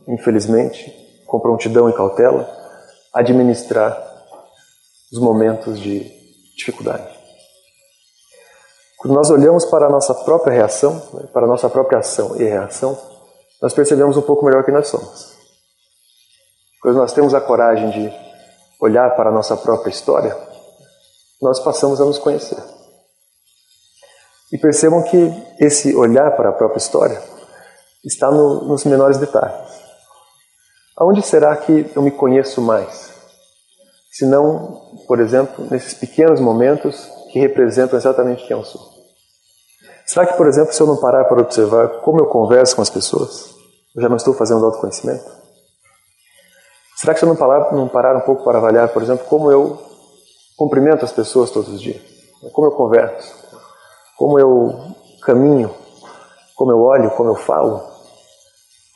infelizmente, 0.06 0.92
com 1.26 1.40
prontidão 1.40 1.90
e 1.90 1.92
cautela, 1.92 2.48
administrar 3.12 4.00
os 5.12 5.18
momentos 5.18 5.80
de 5.80 6.04
dificuldade? 6.56 7.12
Quando 8.98 9.14
nós 9.14 9.28
olhamos 9.28 9.64
para 9.64 9.86
a 9.86 9.90
nossa 9.90 10.14
própria 10.14 10.54
reação, 10.54 10.94
né, 11.12 11.28
para 11.32 11.44
a 11.44 11.48
nossa 11.48 11.68
própria 11.68 11.98
ação 11.98 12.36
e 12.36 12.44
reação, 12.44 12.96
nós 13.60 13.74
percebemos 13.74 14.16
um 14.16 14.22
pouco 14.22 14.44
melhor 14.44 14.64
quem 14.64 14.72
nós 14.72 14.86
somos. 14.86 15.34
Quando 16.80 16.96
nós 16.96 17.12
temos 17.12 17.34
a 17.34 17.40
coragem 17.40 17.90
de 17.90 18.12
olhar 18.80 19.16
para 19.16 19.30
a 19.30 19.32
nossa 19.32 19.56
própria 19.56 19.90
história, 19.90 20.36
nós 21.42 21.58
passamos 21.58 22.00
a 22.00 22.04
nos 22.04 22.18
conhecer. 22.18 22.73
E 24.54 24.58
percebam 24.58 25.02
que 25.02 25.32
esse 25.58 25.96
olhar 25.96 26.30
para 26.36 26.50
a 26.50 26.52
própria 26.52 26.78
história 26.78 27.20
está 28.04 28.30
no, 28.30 28.62
nos 28.66 28.84
menores 28.84 29.18
detalhes. 29.18 29.68
Aonde 30.96 31.22
será 31.22 31.56
que 31.56 31.90
eu 31.92 32.00
me 32.00 32.12
conheço 32.12 32.62
mais? 32.62 33.12
Se 34.12 34.24
não, 34.24 34.92
por 35.08 35.18
exemplo, 35.18 35.66
nesses 35.68 35.94
pequenos 35.94 36.38
momentos 36.38 37.04
que 37.32 37.40
representam 37.40 37.98
exatamente 37.98 38.46
quem 38.46 38.56
eu 38.56 38.62
sou. 38.62 38.80
Será 40.06 40.24
que, 40.24 40.36
por 40.36 40.46
exemplo, 40.46 40.72
se 40.72 40.80
eu 40.80 40.86
não 40.86 40.98
parar 40.98 41.24
para 41.24 41.40
observar 41.40 41.88
como 42.02 42.20
eu 42.20 42.26
converso 42.26 42.76
com 42.76 42.82
as 42.82 42.90
pessoas, 42.90 43.52
eu 43.96 44.02
já 44.02 44.08
não 44.08 44.16
estou 44.16 44.34
fazendo 44.34 44.64
autoconhecimento? 44.64 45.24
Será 46.94 47.12
que 47.12 47.18
se 47.18 47.24
eu 47.24 47.28
não 47.28 47.34
parar, 47.34 47.72
não 47.72 47.88
parar 47.88 48.16
um 48.16 48.20
pouco 48.20 48.44
para 48.44 48.58
avaliar, 48.58 48.88
por 48.90 49.02
exemplo, 49.02 49.26
como 49.26 49.50
eu 49.50 49.82
cumprimento 50.56 51.04
as 51.04 51.10
pessoas 51.10 51.50
todos 51.50 51.74
os 51.74 51.82
dias? 51.82 52.00
Como 52.52 52.68
eu 52.68 52.72
converso? 52.72 53.43
Como 54.16 54.38
eu 54.38 54.94
caminho, 55.22 55.74
como 56.54 56.70
eu 56.70 56.80
olho, 56.80 57.10
como 57.10 57.30
eu 57.30 57.34
falo. 57.34 57.82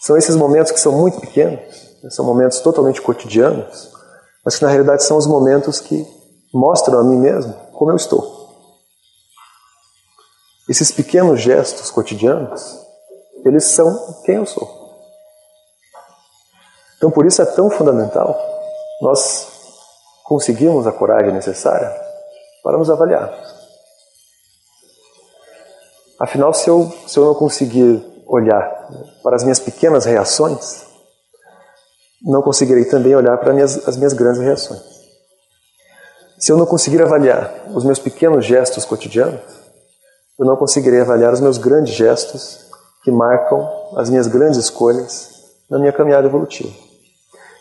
São 0.00 0.16
esses 0.16 0.36
momentos 0.36 0.72
que 0.72 0.80
são 0.80 0.92
muito 0.92 1.20
pequenos, 1.20 1.60
né? 2.02 2.10
são 2.10 2.24
momentos 2.24 2.60
totalmente 2.60 3.02
cotidianos, 3.02 3.90
mas 4.44 4.56
que 4.56 4.64
na 4.64 4.70
realidade 4.70 5.04
são 5.04 5.16
os 5.16 5.26
momentos 5.26 5.80
que 5.80 6.06
mostram 6.52 7.00
a 7.00 7.04
mim 7.04 7.16
mesmo 7.16 7.52
como 7.72 7.90
eu 7.90 7.96
estou. 7.96 8.38
Esses 10.68 10.90
pequenos 10.90 11.40
gestos 11.40 11.90
cotidianos, 11.90 12.78
eles 13.44 13.64
são 13.64 14.22
quem 14.24 14.36
eu 14.36 14.46
sou. 14.46 14.68
Então 16.96 17.10
por 17.10 17.24
isso 17.24 17.40
é 17.40 17.46
tão 17.46 17.70
fundamental 17.70 18.36
nós 19.00 19.46
conseguirmos 20.24 20.86
a 20.86 20.92
coragem 20.92 21.32
necessária 21.32 21.88
para 22.62 22.76
nos 22.76 22.90
avaliarmos. 22.90 23.57
Afinal, 26.20 26.52
se 26.52 26.68
eu, 26.68 26.92
se 27.06 27.18
eu 27.18 27.24
não 27.24 27.34
conseguir 27.34 28.04
olhar 28.26 28.68
para 29.22 29.36
as 29.36 29.42
minhas 29.42 29.60
pequenas 29.60 30.04
reações, 30.04 30.84
não 32.22 32.42
conseguirei 32.42 32.84
também 32.84 33.14
olhar 33.14 33.36
para 33.38 33.52
minhas, 33.52 33.86
as 33.86 33.96
minhas 33.96 34.12
grandes 34.12 34.40
reações. 34.40 34.82
Se 36.38 36.52
eu 36.52 36.56
não 36.56 36.66
conseguir 36.66 37.02
avaliar 37.02 37.66
os 37.74 37.84
meus 37.84 37.98
pequenos 37.98 38.44
gestos 38.44 38.84
cotidianos, 38.84 39.40
eu 40.38 40.46
não 40.46 40.56
conseguirei 40.56 41.00
avaliar 41.00 41.32
os 41.32 41.40
meus 41.40 41.58
grandes 41.58 41.94
gestos 41.94 42.68
que 43.02 43.10
marcam 43.10 43.68
as 43.96 44.08
minhas 44.08 44.26
grandes 44.26 44.58
escolhas 44.58 45.30
na 45.70 45.78
minha 45.78 45.92
caminhada 45.92 46.26
evolutiva. 46.26 46.72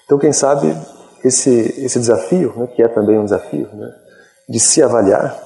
Então, 0.06 0.18
quem 0.18 0.32
sabe 0.32 0.76
esse, 1.24 1.50
esse 1.84 2.00
desafio, 2.00 2.54
né, 2.56 2.68
que 2.68 2.82
é 2.82 2.88
também 2.88 3.18
um 3.18 3.24
desafio, 3.24 3.68
né, 3.74 3.94
de 4.48 4.60
se 4.60 4.82
avaliar, 4.82 5.38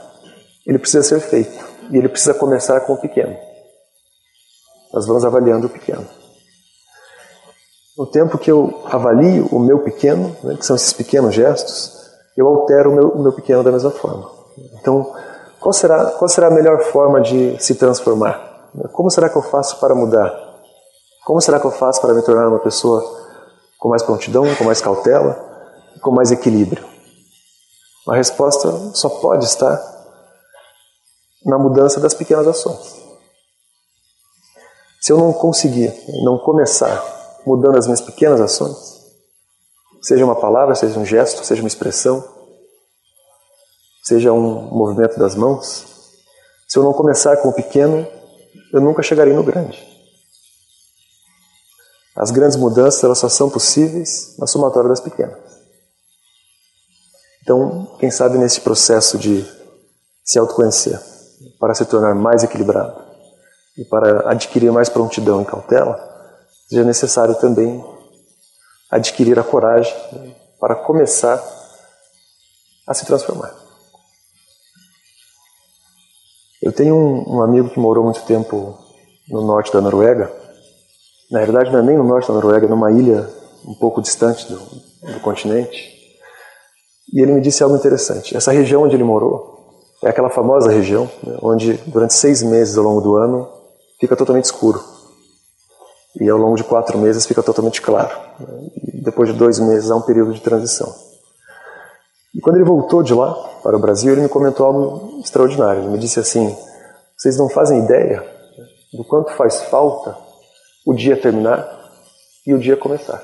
ele 0.66 0.78
precisa 0.78 1.04
ser 1.04 1.20
feito. 1.20 1.61
E 1.90 1.98
ele 1.98 2.10
precisa 2.10 2.34
começar 2.34 2.82
com 2.82 2.94
o 2.94 2.98
pequeno. 2.98 3.36
Nós 4.94 5.06
vamos 5.08 5.26
avaliando 5.26 5.68
o 5.68 5.70
pequeno. 5.70 6.06
No 7.98 8.06
tempo 8.06 8.38
que 8.38 8.52
eu 8.52 8.82
avalio 8.86 9.48
o 9.52 9.60
meu 9.60 9.80
pequeno, 9.80 10.36
né, 10.44 10.56
que 10.56 10.66
são 10.66 10.76
esses 10.76 10.94
pequenos 10.94 11.34
gestos, 11.34 12.10
eu 12.38 12.48
altero 12.48 12.92
o 12.92 12.96
meu, 12.96 13.10
o 13.10 13.22
meu 13.22 13.34
pequeno 13.34 13.64
da 13.64 13.72
mesma 13.72 13.92
forma. 13.92 14.30
Então, 14.80 15.14
qual 15.60 15.74
será, 15.74 16.06
qual 16.12 16.28
será 16.28 16.48
a 16.48 16.52
melhor 16.52 16.80
forma 16.86 17.22
de 17.22 17.62
se 17.64 17.76
transformar? 17.76 18.70
Como 18.94 19.12
será 19.12 19.30
que 19.30 19.36
eu 19.36 19.42
faço 19.42 19.80
para 19.80 19.94
mudar? 19.94 20.34
Como 21.26 21.40
será 21.42 21.60
que 21.60 21.66
eu 21.66 21.72
faço 21.72 22.02
para 22.02 22.14
me 22.14 22.22
tornar 22.22 22.48
uma 22.48 22.60
pessoa 22.60 23.04
com 23.78 23.90
mais 23.90 24.02
prontidão, 24.02 24.44
com 24.56 24.64
mais 24.64 24.82
cautela, 24.82 25.38
com 26.02 26.12
mais 26.12 26.32
equilíbrio? 26.32 26.84
A 28.08 28.16
resposta 28.16 28.72
só 28.94 29.10
pode 29.10 29.46
estar 29.46 29.78
na 31.46 31.58
mudança 31.58 32.00
das 32.00 32.14
pequenas 32.14 32.48
ações. 32.48 33.02
Se 35.02 35.12
eu 35.12 35.18
não 35.18 35.34
conseguir, 35.34 35.92
não 36.24 36.38
começar 36.38 37.04
mudando 37.46 37.78
as 37.78 37.88
minhas 37.88 38.02
pequenas 38.02 38.40
ações, 38.40 38.78
seja 40.02 40.24
uma 40.24 40.40
palavra, 40.40 40.76
seja 40.76 41.00
um 41.00 41.06
gesto, 41.06 41.44
seja 41.44 41.62
uma 41.62 41.68
expressão, 41.68 42.24
seja 44.04 44.32
um 44.32 44.70
movimento 44.70 45.18
das 45.18 45.36
mãos, 45.36 45.88
se 46.68 46.78
eu 46.78 46.84
não 46.84 46.94
começar 46.94 47.38
com 47.38 47.50
o 47.50 47.54
pequeno, 47.54 48.08
eu 48.72 48.80
nunca 48.80 49.04
chegarei 49.04 49.34
no 49.34 49.44
grande. 49.44 49.92
As 52.16 52.30
grandes 52.30 52.58
mudanças 52.58 53.04
elas 53.04 53.18
só 53.18 53.28
são 53.28 53.50
possíveis 53.50 54.36
na 54.38 54.46
somatória 54.46 54.90
das 54.90 55.00
pequenas. 55.00 55.40
Então, 57.42 57.98
quem 58.00 58.12
sabe 58.12 58.38
nesse 58.38 58.62
processo 58.62 59.18
de 59.18 59.44
se 60.24 60.38
autoconhecer, 60.38 61.11
para 61.62 61.76
se 61.76 61.86
tornar 61.86 62.16
mais 62.16 62.44
equilibrado 62.44 63.00
e 63.78 63.86
para 63.86 64.32
adquirir 64.32 64.72
mais 64.72 64.90
prontidão 64.90 65.44
e 65.44 65.46
cautela, 65.46 65.96
seja 66.68 66.84
necessário 66.84 67.36
também 67.36 67.86
adquirir 68.90 69.38
a 69.38 69.44
coragem 69.44 69.94
para 70.60 70.74
começar 70.74 71.40
a 72.88 72.94
se 72.96 73.06
transformar. 73.06 73.56
Eu 76.60 76.72
tenho 76.72 76.96
um, 76.96 77.38
um, 77.38 77.42
amigo 77.44 77.70
que 77.70 77.80
morou 77.80 78.04
muito 78.04 78.24
tempo 78.24 78.78
no 79.30 79.42
norte 79.46 79.72
da 79.72 79.82
Noruega. 79.82 80.32
Na 81.30 81.40
verdade, 81.40 81.72
não 81.72 81.80
é 81.80 81.84
nem 81.84 81.98
no 81.98 82.04
norte 82.04 82.28
da 82.28 82.34
Noruega, 82.34 82.66
é 82.66 82.70
numa 82.70 82.92
ilha 82.92 83.30
um 83.66 83.76
pouco 83.76 84.02
distante 84.02 84.52
do, 84.52 84.60
do 85.14 85.20
continente. 85.22 85.92
E 87.14 87.22
ele 87.22 87.32
me 87.32 87.42
disse 87.42 87.64
algo 87.64 87.76
interessante. 87.76 88.36
Essa 88.36 88.52
região 88.52 88.84
onde 88.84 88.96
ele 88.96 89.04
morou 89.04 89.61
é 90.04 90.10
aquela 90.10 90.30
famosa 90.30 90.72
região 90.72 91.10
né, 91.24 91.38
onde 91.42 91.74
durante 91.86 92.14
seis 92.14 92.42
meses 92.42 92.78
ao 92.78 92.84
longo 92.84 93.02
do 93.02 93.16
ano 93.16 93.48
fica 94.00 94.16
totalmente 94.16 94.46
escuro 94.46 94.84
e 96.20 96.30
ao 96.30 96.38
longo 96.38 96.56
de 96.56 96.64
quatro 96.64 96.98
meses 96.98 97.26
fica 97.26 97.44
totalmente 97.44 97.82
claro. 97.82 98.18
Né, 98.40 98.70
depois 99.04 99.30
de 99.30 99.38
dois 99.38 99.60
meses 99.60 99.90
há 99.92 99.96
um 99.96 100.02
período 100.02 100.34
de 100.34 100.42
transição. 100.42 100.94
E 102.34 102.40
quando 102.40 102.56
ele 102.56 102.66
voltou 102.66 103.04
de 103.04 103.14
lá 103.14 103.34
para 103.62 103.76
o 103.76 103.80
Brasil, 103.80 104.14
ele 104.14 104.22
me 104.22 104.30
comentou 104.30 104.66
algo 104.66 105.20
extraordinário. 105.20 105.84
Ele 105.84 105.92
me 105.92 105.98
disse 105.98 106.20
assim: 106.20 106.56
vocês 107.18 107.38
não 107.38 107.50
fazem 107.50 107.84
ideia 107.84 108.26
do 108.94 109.04
quanto 109.04 109.34
faz 109.34 109.62
falta 109.64 110.18
o 110.86 110.94
dia 110.94 111.20
terminar 111.20 111.68
e 112.46 112.54
o 112.54 112.60
dia 112.60 112.78
começar. 112.78 113.24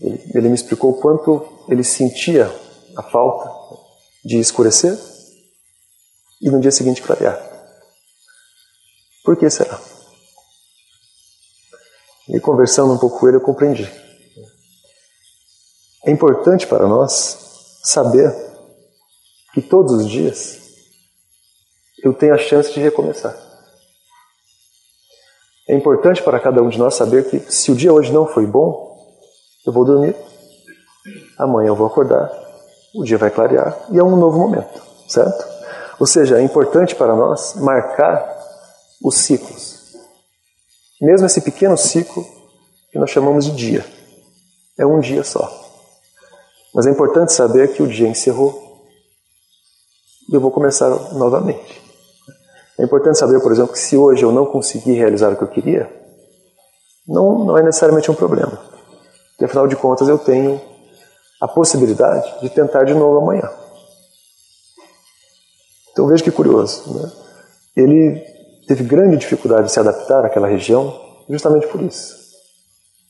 Ele, 0.00 0.22
ele 0.34 0.48
me 0.48 0.54
explicou 0.54 0.90
o 0.90 1.00
quanto 1.00 1.46
ele 1.68 1.84
sentia 1.84 2.50
a 2.96 3.02
falta 3.02 3.59
de 4.24 4.38
escurecer 4.38 4.98
e 6.40 6.50
no 6.50 6.60
dia 6.60 6.70
seguinte 6.70 7.02
clarear. 7.02 7.38
Por 9.24 9.36
que 9.36 9.48
será? 9.50 9.80
E 12.28 12.40
conversando 12.40 12.92
um 12.92 12.98
pouco 12.98 13.18
com 13.18 13.28
ele, 13.28 13.36
eu 13.36 13.40
compreendi. 13.40 13.90
É 16.04 16.10
importante 16.10 16.66
para 16.66 16.86
nós 16.86 17.80
saber 17.82 18.34
que 19.52 19.60
todos 19.60 19.92
os 19.92 20.08
dias 20.08 20.58
eu 22.02 22.14
tenho 22.14 22.34
a 22.34 22.38
chance 22.38 22.72
de 22.72 22.80
recomeçar. 22.80 23.36
É 25.68 25.74
importante 25.74 26.22
para 26.22 26.40
cada 26.40 26.62
um 26.62 26.68
de 26.68 26.78
nós 26.78 26.94
saber 26.94 27.28
que 27.28 27.38
se 27.52 27.70
o 27.70 27.76
dia 27.76 27.92
hoje 27.92 28.12
não 28.12 28.26
foi 28.26 28.46
bom, 28.46 28.90
eu 29.66 29.72
vou 29.72 29.84
dormir, 29.84 30.16
amanhã 31.38 31.68
eu 31.68 31.76
vou 31.76 31.86
acordar, 31.86 32.28
o 32.94 33.04
dia 33.04 33.18
vai 33.18 33.30
clarear 33.30 33.76
e 33.90 33.98
é 33.98 34.02
um 34.02 34.16
novo 34.16 34.38
momento, 34.38 34.82
certo? 35.08 35.44
Ou 35.98 36.06
seja, 36.06 36.38
é 36.38 36.42
importante 36.42 36.94
para 36.94 37.14
nós 37.14 37.54
marcar 37.56 38.38
os 39.02 39.18
ciclos. 39.18 39.94
Mesmo 41.00 41.26
esse 41.26 41.40
pequeno 41.40 41.76
ciclo 41.76 42.24
que 42.90 42.98
nós 42.98 43.10
chamamos 43.10 43.44
de 43.44 43.52
dia. 43.52 43.84
É 44.78 44.84
um 44.84 44.98
dia 44.98 45.22
só. 45.22 45.50
Mas 46.74 46.86
é 46.86 46.90
importante 46.90 47.32
saber 47.32 47.72
que 47.72 47.82
o 47.82 47.86
dia 47.86 48.08
encerrou 48.08 48.70
e 50.30 50.34
eu 50.34 50.40
vou 50.40 50.50
começar 50.50 50.88
novamente. 51.12 51.80
É 52.78 52.84
importante 52.84 53.18
saber, 53.18 53.40
por 53.40 53.52
exemplo, 53.52 53.72
que 53.72 53.78
se 53.78 53.96
hoje 53.96 54.22
eu 54.22 54.32
não 54.32 54.46
conseguir 54.46 54.94
realizar 54.94 55.32
o 55.32 55.36
que 55.36 55.42
eu 55.42 55.48
queria, 55.48 55.90
não, 57.06 57.44
não 57.44 57.58
é 57.58 57.62
necessariamente 57.62 58.10
um 58.10 58.14
problema. 58.14 58.58
Porque 59.30 59.44
afinal 59.44 59.66
de 59.66 59.76
contas 59.76 60.08
eu 60.08 60.18
tenho 60.18 60.60
a 61.40 61.48
possibilidade 61.48 62.40
de 62.40 62.50
tentar 62.50 62.84
de 62.84 62.92
novo 62.92 63.18
amanhã. 63.18 63.50
Então 65.92 66.06
veja 66.06 66.22
que 66.22 66.30
curioso. 66.30 66.92
Né? 66.94 67.10
Ele 67.76 68.20
teve 68.66 68.84
grande 68.84 69.16
dificuldade 69.16 69.66
de 69.66 69.72
se 69.72 69.80
adaptar 69.80 70.24
àquela 70.24 70.46
região 70.46 70.94
justamente 71.28 71.66
por 71.68 71.80
isso. 71.80 72.14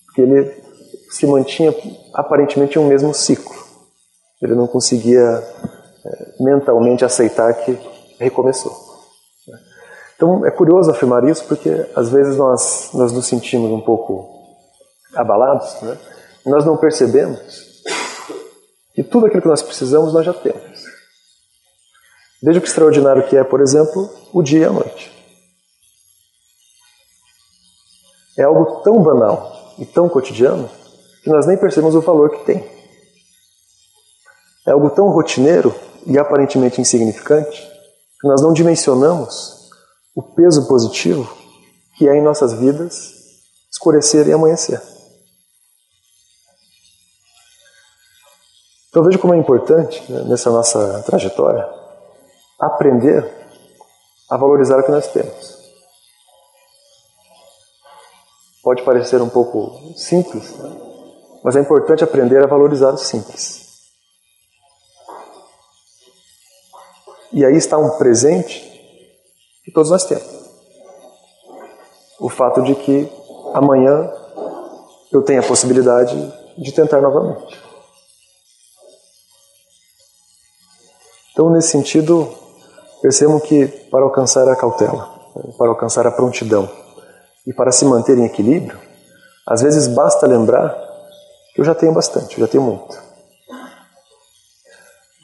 Porque 0.06 0.22
ele 0.22 0.62
se 1.10 1.26
mantinha 1.26 1.74
aparentemente 2.14 2.78
em 2.78 2.82
um 2.82 2.86
mesmo 2.86 3.12
ciclo. 3.12 3.54
Ele 4.40 4.54
não 4.54 4.66
conseguia 4.66 5.20
é, 6.04 6.34
mentalmente 6.40 7.04
aceitar 7.04 7.52
que 7.54 7.78
recomeçou. 8.18 8.90
Então 10.14 10.46
é 10.46 10.50
curioso 10.50 10.90
afirmar 10.90 11.24
isso 11.24 11.44
porque 11.46 11.86
às 11.96 12.10
vezes 12.10 12.36
nós, 12.36 12.90
nós 12.92 13.10
nos 13.10 13.26
sentimos 13.26 13.70
um 13.70 13.80
pouco 13.80 14.28
abalados, 15.14 15.80
né? 15.80 15.96
nós 16.44 16.64
não 16.64 16.76
percebemos 16.76 17.69
que 18.94 19.02
tudo 19.02 19.26
aquilo 19.26 19.42
que 19.42 19.48
nós 19.48 19.62
precisamos 19.62 20.12
nós 20.12 20.24
já 20.24 20.32
temos. 20.32 20.82
Veja 22.42 22.58
o 22.58 22.62
que 22.62 22.68
extraordinário 22.68 23.26
que 23.28 23.36
é, 23.36 23.44
por 23.44 23.60
exemplo, 23.60 24.10
o 24.32 24.42
dia 24.42 24.60
e 24.60 24.64
a 24.64 24.70
noite. 24.70 25.20
é 28.40 28.44
algo 28.44 28.80
tão 28.82 29.02
banal 29.02 29.74
e 29.78 29.84
tão 29.84 30.08
cotidiano 30.08 30.68
que 31.22 31.28
nós 31.28 31.46
nem 31.46 31.58
percebemos 31.58 31.94
o 31.94 32.00
valor 32.00 32.30
que 32.30 32.44
tem. 32.44 32.64
É 34.66 34.72
algo 34.72 34.90
tão 34.90 35.08
rotineiro 35.10 35.74
e 36.06 36.18
aparentemente 36.18 36.80
insignificante 36.80 37.60
que 38.20 38.28
nós 38.28 38.40
não 38.40 38.52
dimensionamos 38.52 39.68
o 40.14 40.22
peso 40.22 40.66
positivo 40.66 41.30
que 41.96 42.08
é 42.08 42.16
em 42.16 42.22
nossas 42.22 42.54
vidas 42.54 43.12
escurecer 43.70 44.26
e 44.26 44.32
amanhecer. 44.32 44.80
Então 48.90 49.04
veja 49.04 49.18
como 49.18 49.32
é 49.32 49.36
importante 49.36 50.12
né, 50.12 50.24
nessa 50.24 50.50
nossa 50.50 51.02
trajetória 51.06 51.66
aprender 52.58 53.24
a 54.28 54.36
valorizar 54.36 54.78
o 54.78 54.82
que 54.82 54.90
nós 54.90 55.06
temos. 55.06 55.60
Pode 58.62 58.82
parecer 58.82 59.22
um 59.22 59.28
pouco 59.28 59.94
simples, 59.96 60.56
né? 60.58 60.70
mas 61.42 61.54
é 61.54 61.60
importante 61.60 62.04
aprender 62.04 62.42
a 62.42 62.48
valorizar 62.48 62.90
o 62.90 62.98
simples. 62.98 63.70
E 67.32 67.44
aí 67.44 67.54
está 67.54 67.78
um 67.78 67.96
presente 67.96 68.60
que 69.64 69.70
todos 69.70 69.90
nós 69.90 70.04
temos. 70.04 70.28
O 72.18 72.28
fato 72.28 72.60
de 72.62 72.74
que 72.74 73.10
amanhã 73.54 74.12
eu 75.12 75.22
tenho 75.22 75.40
a 75.40 75.46
possibilidade 75.46 76.14
de 76.58 76.72
tentar 76.72 77.00
novamente. 77.00 77.69
Então, 81.32 81.50
nesse 81.50 81.68
sentido, 81.68 82.28
percebam 83.00 83.40
que 83.40 83.66
para 83.90 84.02
alcançar 84.02 84.48
a 84.48 84.56
cautela, 84.56 85.08
para 85.56 85.68
alcançar 85.68 86.06
a 86.06 86.10
prontidão, 86.10 86.68
e 87.46 87.52
para 87.52 87.72
se 87.72 87.84
manter 87.84 88.18
em 88.18 88.24
equilíbrio, 88.24 88.78
às 89.46 89.62
vezes 89.62 89.88
basta 89.88 90.26
lembrar 90.26 90.70
que 91.54 91.60
eu 91.60 91.64
já 91.64 91.74
tenho 91.74 91.92
bastante, 91.92 92.38
eu 92.38 92.46
já 92.46 92.50
tenho 92.50 92.62
muito. 92.62 93.10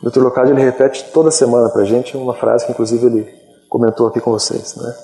O 0.03 0.11
Dr. 0.11 0.21
Locadi 0.21 0.51
ele 0.51 0.63
repete 0.63 1.11
toda 1.13 1.31
semana 1.31 1.69
para 1.71 1.83
a 1.83 1.85
gente 1.85 2.17
uma 2.17 2.35
frase 2.35 2.67
que 2.67 2.73
inclusive 2.73 3.07
ele 3.07 3.29
comentou 3.69 4.07
aqui 4.07 4.21
com 4.21 4.31
vocês. 4.31 4.75
Né? 4.77 4.95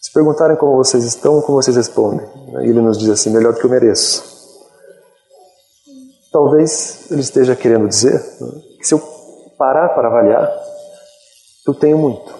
Se 0.00 0.12
perguntarem 0.12 0.56
como 0.56 0.76
vocês 0.76 1.04
estão, 1.04 1.40
como 1.40 1.60
vocês 1.60 1.76
respondem? 1.76 2.26
E 2.62 2.68
ele 2.68 2.80
nos 2.80 2.98
diz 2.98 3.08
assim, 3.08 3.30
melhor 3.30 3.52
do 3.54 3.60
que 3.60 3.66
eu 3.66 3.70
mereço. 3.70 4.36
Talvez 6.30 7.10
ele 7.10 7.20
esteja 7.20 7.56
querendo 7.56 7.88
dizer 7.88 8.14
né, 8.40 8.48
que 8.78 8.86
se 8.86 8.94
eu 8.94 9.15
parar 9.56 9.90
para 9.90 10.08
avaliar, 10.08 10.50
eu 11.66 11.74
tenho 11.74 11.98
muito. 11.98 12.34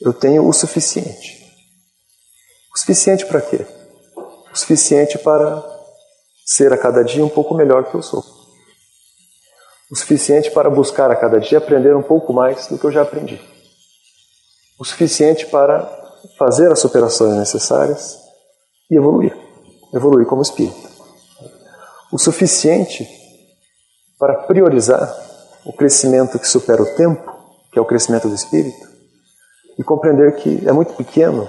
Eu 0.00 0.12
tenho 0.12 0.48
o 0.48 0.52
suficiente. 0.52 1.40
O 2.74 2.78
suficiente 2.78 3.26
para 3.26 3.42
quê? 3.42 3.66
O 4.52 4.56
suficiente 4.56 5.18
para 5.18 5.62
ser 6.46 6.72
a 6.72 6.78
cada 6.78 7.04
dia 7.04 7.24
um 7.24 7.28
pouco 7.28 7.54
melhor 7.54 7.90
que 7.90 7.94
eu 7.94 8.02
sou. 8.02 8.24
O 9.90 9.96
suficiente 9.96 10.50
para 10.50 10.70
buscar 10.70 11.10
a 11.10 11.16
cada 11.16 11.38
dia 11.38 11.58
aprender 11.58 11.94
um 11.94 12.02
pouco 12.02 12.32
mais 12.32 12.66
do 12.68 12.78
que 12.78 12.84
eu 12.84 12.92
já 12.92 13.02
aprendi. 13.02 13.40
O 14.78 14.84
suficiente 14.84 15.46
para 15.46 15.84
fazer 16.38 16.72
as 16.72 16.78
superações 16.78 17.36
necessárias 17.36 18.18
e 18.90 18.96
evoluir. 18.96 19.36
Evoluir 19.92 20.26
como 20.26 20.42
espírito. 20.42 20.88
O 22.10 22.18
suficiente 22.18 23.19
para 24.20 24.34
priorizar 24.42 25.10
o 25.64 25.72
crescimento 25.72 26.38
que 26.38 26.46
supera 26.46 26.82
o 26.82 26.94
tempo, 26.94 27.34
que 27.72 27.78
é 27.78 27.82
o 27.82 27.86
crescimento 27.86 28.28
do 28.28 28.34
espírito, 28.34 28.86
e 29.78 29.82
compreender 29.82 30.36
que 30.36 30.68
é 30.68 30.72
muito 30.72 30.92
pequeno 30.92 31.48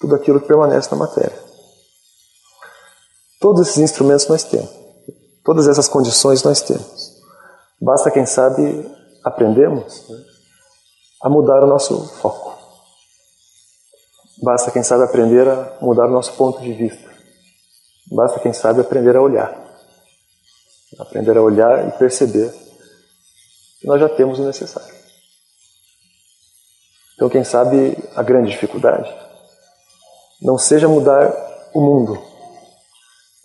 tudo 0.00 0.14
aquilo 0.14 0.40
que 0.40 0.46
permanece 0.46 0.90
na 0.90 0.96
matéria. 0.96 1.38
Todos 3.38 3.68
esses 3.68 3.78
instrumentos 3.78 4.26
nós 4.28 4.44
temos, 4.44 4.70
todas 5.44 5.68
essas 5.68 5.88
condições 5.88 6.42
nós 6.42 6.62
temos. 6.62 7.20
Basta, 7.80 8.10
quem 8.10 8.24
sabe, 8.24 8.90
aprendemos 9.22 10.08
né, 10.08 10.16
a 11.22 11.28
mudar 11.28 11.62
o 11.62 11.66
nosso 11.66 12.06
foco. 12.16 12.58
Basta, 14.42 14.70
quem 14.70 14.82
sabe, 14.82 15.04
aprender 15.04 15.46
a 15.46 15.76
mudar 15.82 16.06
o 16.06 16.10
nosso 16.10 16.32
ponto 16.32 16.62
de 16.62 16.72
vista. 16.72 17.10
Basta, 18.10 18.40
quem 18.40 18.54
sabe, 18.54 18.80
aprender 18.80 19.16
a 19.16 19.22
olhar. 19.22 19.69
Aprender 21.00 21.36
a 21.36 21.42
olhar 21.42 21.88
e 21.88 21.92
perceber 21.92 22.52
que 23.80 23.86
nós 23.86 24.00
já 24.00 24.08
temos 24.08 24.38
o 24.38 24.44
necessário. 24.44 24.94
Então, 27.14 27.28
quem 27.28 27.44
sabe, 27.44 27.96
a 28.14 28.22
grande 28.22 28.50
dificuldade 28.50 29.12
não 30.40 30.56
seja 30.56 30.88
mudar 30.88 31.30
o 31.74 31.80
mundo. 31.80 32.22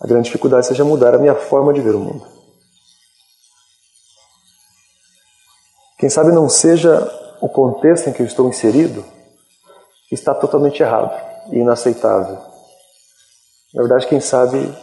A 0.00 0.06
grande 0.06 0.24
dificuldade 0.24 0.66
seja 0.66 0.84
mudar 0.84 1.14
a 1.14 1.18
minha 1.18 1.34
forma 1.34 1.72
de 1.72 1.80
ver 1.80 1.94
o 1.94 2.00
mundo. 2.00 2.26
Quem 5.98 6.08
sabe 6.08 6.32
não 6.32 6.48
seja 6.48 7.00
o 7.40 7.48
contexto 7.48 8.08
em 8.08 8.12
que 8.12 8.22
eu 8.22 8.26
estou 8.26 8.48
inserido 8.48 9.04
que 10.08 10.14
está 10.14 10.34
totalmente 10.34 10.82
errado 10.82 11.12
e 11.50 11.58
inaceitável. 11.58 12.38
Na 13.74 13.82
verdade, 13.82 14.06
quem 14.06 14.20
sabe 14.20 14.74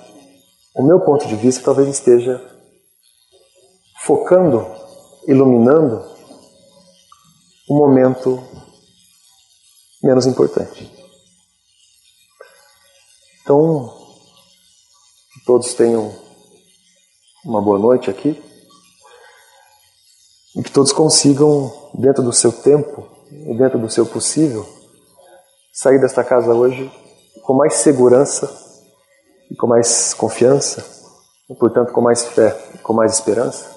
o 0.76 0.84
meu 0.84 1.00
ponto 1.00 1.28
de 1.28 1.36
vista 1.36 1.64
talvez 1.64 1.88
esteja 1.88 2.53
focando, 4.06 4.66
iluminando 5.28 6.04
um 7.70 7.78
momento 7.78 8.44
menos 10.04 10.26
importante. 10.26 10.92
Então, 13.42 13.98
que 15.34 15.46
todos 15.46 15.74
tenham 15.74 16.14
uma 17.46 17.62
boa 17.62 17.80
noite 17.80 18.10
aqui 18.10 18.42
e 20.56 20.62
que 20.62 20.72
todos 20.72 20.92
consigam, 20.92 21.72
dentro 21.94 22.22
do 22.22 22.34
seu 22.34 22.52
tempo 22.52 23.08
e 23.32 23.58
dentro 23.58 23.80
do 23.80 23.90
seu 23.90 24.06
possível, 24.06 24.68
sair 25.72 26.00
desta 26.00 26.24
casa 26.24 26.54
hoje 26.54 26.92
com 27.44 27.54
mais 27.54 27.76
segurança 27.76 28.52
e 29.50 29.56
com 29.56 29.68
mais 29.68 30.14
confiança, 30.14 30.86
e 31.50 31.56
portanto 31.56 31.92
com 31.92 32.02
mais 32.02 32.24
fé, 32.24 32.52
com 32.82 32.94
mais 32.94 33.14
esperança, 33.14 33.73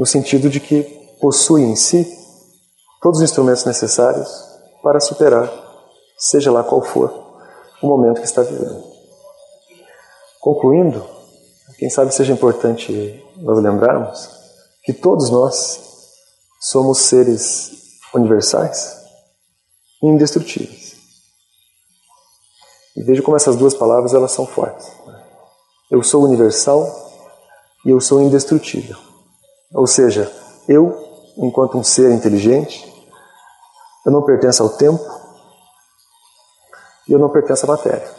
no 0.00 0.06
sentido 0.06 0.48
de 0.48 0.60
que 0.60 0.82
possui 1.20 1.60
em 1.60 1.76
si 1.76 2.10
todos 3.02 3.18
os 3.18 3.22
instrumentos 3.24 3.66
necessários 3.66 4.30
para 4.82 4.98
superar, 4.98 5.52
seja 6.16 6.50
lá 6.50 6.64
qual 6.64 6.80
for, 6.80 7.12
o 7.82 7.86
momento 7.86 8.18
que 8.18 8.26
está 8.26 8.40
vivendo. 8.40 8.82
Concluindo, 10.40 11.06
quem 11.78 11.90
sabe 11.90 12.14
seja 12.14 12.32
importante 12.32 13.22
nós 13.42 13.62
lembrarmos 13.62 14.30
que 14.84 14.94
todos 14.94 15.28
nós 15.28 15.78
somos 16.62 17.00
seres 17.00 17.70
universais 18.14 18.96
e 20.02 20.06
indestrutíveis. 20.06 20.96
E 22.96 23.02
veja 23.02 23.20
como 23.20 23.36
essas 23.36 23.54
duas 23.54 23.74
palavras 23.74 24.14
elas 24.14 24.32
são 24.32 24.46
fortes. 24.46 24.90
Eu 25.90 26.02
sou 26.02 26.24
universal 26.24 26.88
e 27.84 27.90
eu 27.90 28.00
sou 28.00 28.22
indestrutível. 28.22 29.09
Ou 29.72 29.86
seja, 29.86 30.30
eu, 30.68 31.32
enquanto 31.36 31.78
um 31.78 31.84
ser 31.84 32.10
inteligente, 32.12 32.90
eu 34.04 34.10
não 34.10 34.22
pertenço 34.22 34.62
ao 34.62 34.70
tempo 34.70 35.04
e 37.06 37.12
eu 37.12 37.18
não 37.18 37.28
pertenço 37.28 37.64
à 37.66 37.68
matéria. 37.68 38.12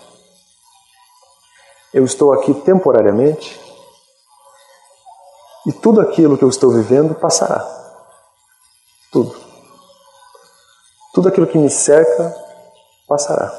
Eu 1.93 2.05
estou 2.05 2.31
aqui 2.31 2.53
temporariamente 2.53 3.59
e 5.67 5.73
tudo 5.73 5.99
aquilo 5.99 6.37
que 6.37 6.43
eu 6.43 6.49
estou 6.49 6.71
vivendo 6.71 7.13
passará. 7.15 7.67
Tudo. 9.11 9.35
Tudo 11.13 11.27
aquilo 11.27 11.47
que 11.47 11.57
me 11.57 11.69
cerca 11.69 12.33
passará. 13.07 13.51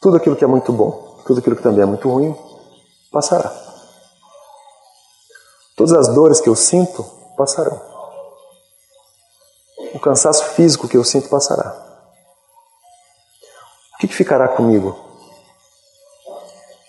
Tudo 0.00 0.16
aquilo 0.16 0.34
que 0.34 0.44
é 0.44 0.48
muito 0.48 0.72
bom, 0.72 1.22
tudo 1.26 1.38
aquilo 1.38 1.56
que 1.56 1.62
também 1.62 1.82
é 1.82 1.86
muito 1.86 2.08
ruim, 2.08 2.36
passará. 3.12 3.67
Todas 5.78 5.92
as 5.92 6.12
dores 6.12 6.40
que 6.40 6.48
eu 6.48 6.56
sinto 6.56 7.04
passarão. 7.36 7.80
O 9.94 10.00
cansaço 10.00 10.44
físico 10.46 10.88
que 10.88 10.96
eu 10.96 11.04
sinto 11.04 11.28
passará. 11.28 11.86
O 13.94 13.98
que, 14.00 14.08
ficará 14.08 14.48
comigo? 14.48 14.98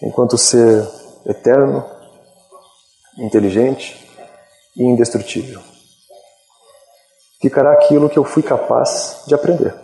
Enquanto 0.02 0.40
ser 0.40 0.90
eterno, 1.24 1.86
inteligente 3.20 4.10
e 4.76 4.84
indestrutível. 4.84 5.62
Ficará 7.40 7.74
aquilo 7.74 8.10
que 8.10 8.18
eu 8.18 8.24
fui 8.24 8.42
capaz 8.42 9.22
de 9.28 9.36
aprender. 9.36 9.76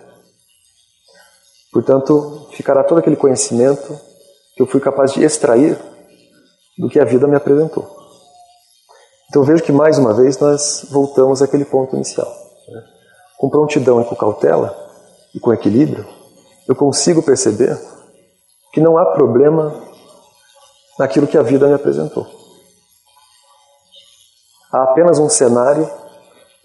Portanto, 1.72 2.50
ficará 2.54 2.84
todo 2.84 2.98
aquele 2.98 3.16
conhecimento 3.16 4.00
que 4.56 4.64
eu 4.64 4.66
fui 4.66 4.82
capaz 4.82 5.14
de 5.14 5.24
extrair 5.24 5.80
do 6.76 6.90
que 6.90 7.00
a 7.00 7.06
vida 7.06 7.28
me 7.28 7.36
apresentou. 7.36 8.05
Então 9.36 9.44
vejo 9.44 9.64
que 9.64 9.72
mais 9.74 9.98
uma 9.98 10.14
vez 10.14 10.40
nós 10.40 10.86
voltamos 10.90 11.42
àquele 11.42 11.66
ponto 11.66 11.94
inicial. 11.94 12.26
Né? 12.70 12.82
Com 13.38 13.50
prontidão 13.50 14.02
e 14.02 14.06
com 14.06 14.16
cautela 14.16 14.74
e 15.34 15.42
com 15.42 15.54
equilíbrio, 15.54 16.08
eu 16.66 16.74
consigo 16.74 17.22
perceber 17.22 17.78
que 18.72 18.80
não 18.80 18.98
há 18.98 19.08
problema 19.08 19.76
naquilo 20.98 21.28
que 21.28 21.38
a 21.38 21.42
vida 21.42 21.68
me 21.68 21.74
apresentou. 21.74 22.26
Há 24.72 24.84
apenas 24.84 25.20
um 25.20 25.28
cenário 25.28 25.86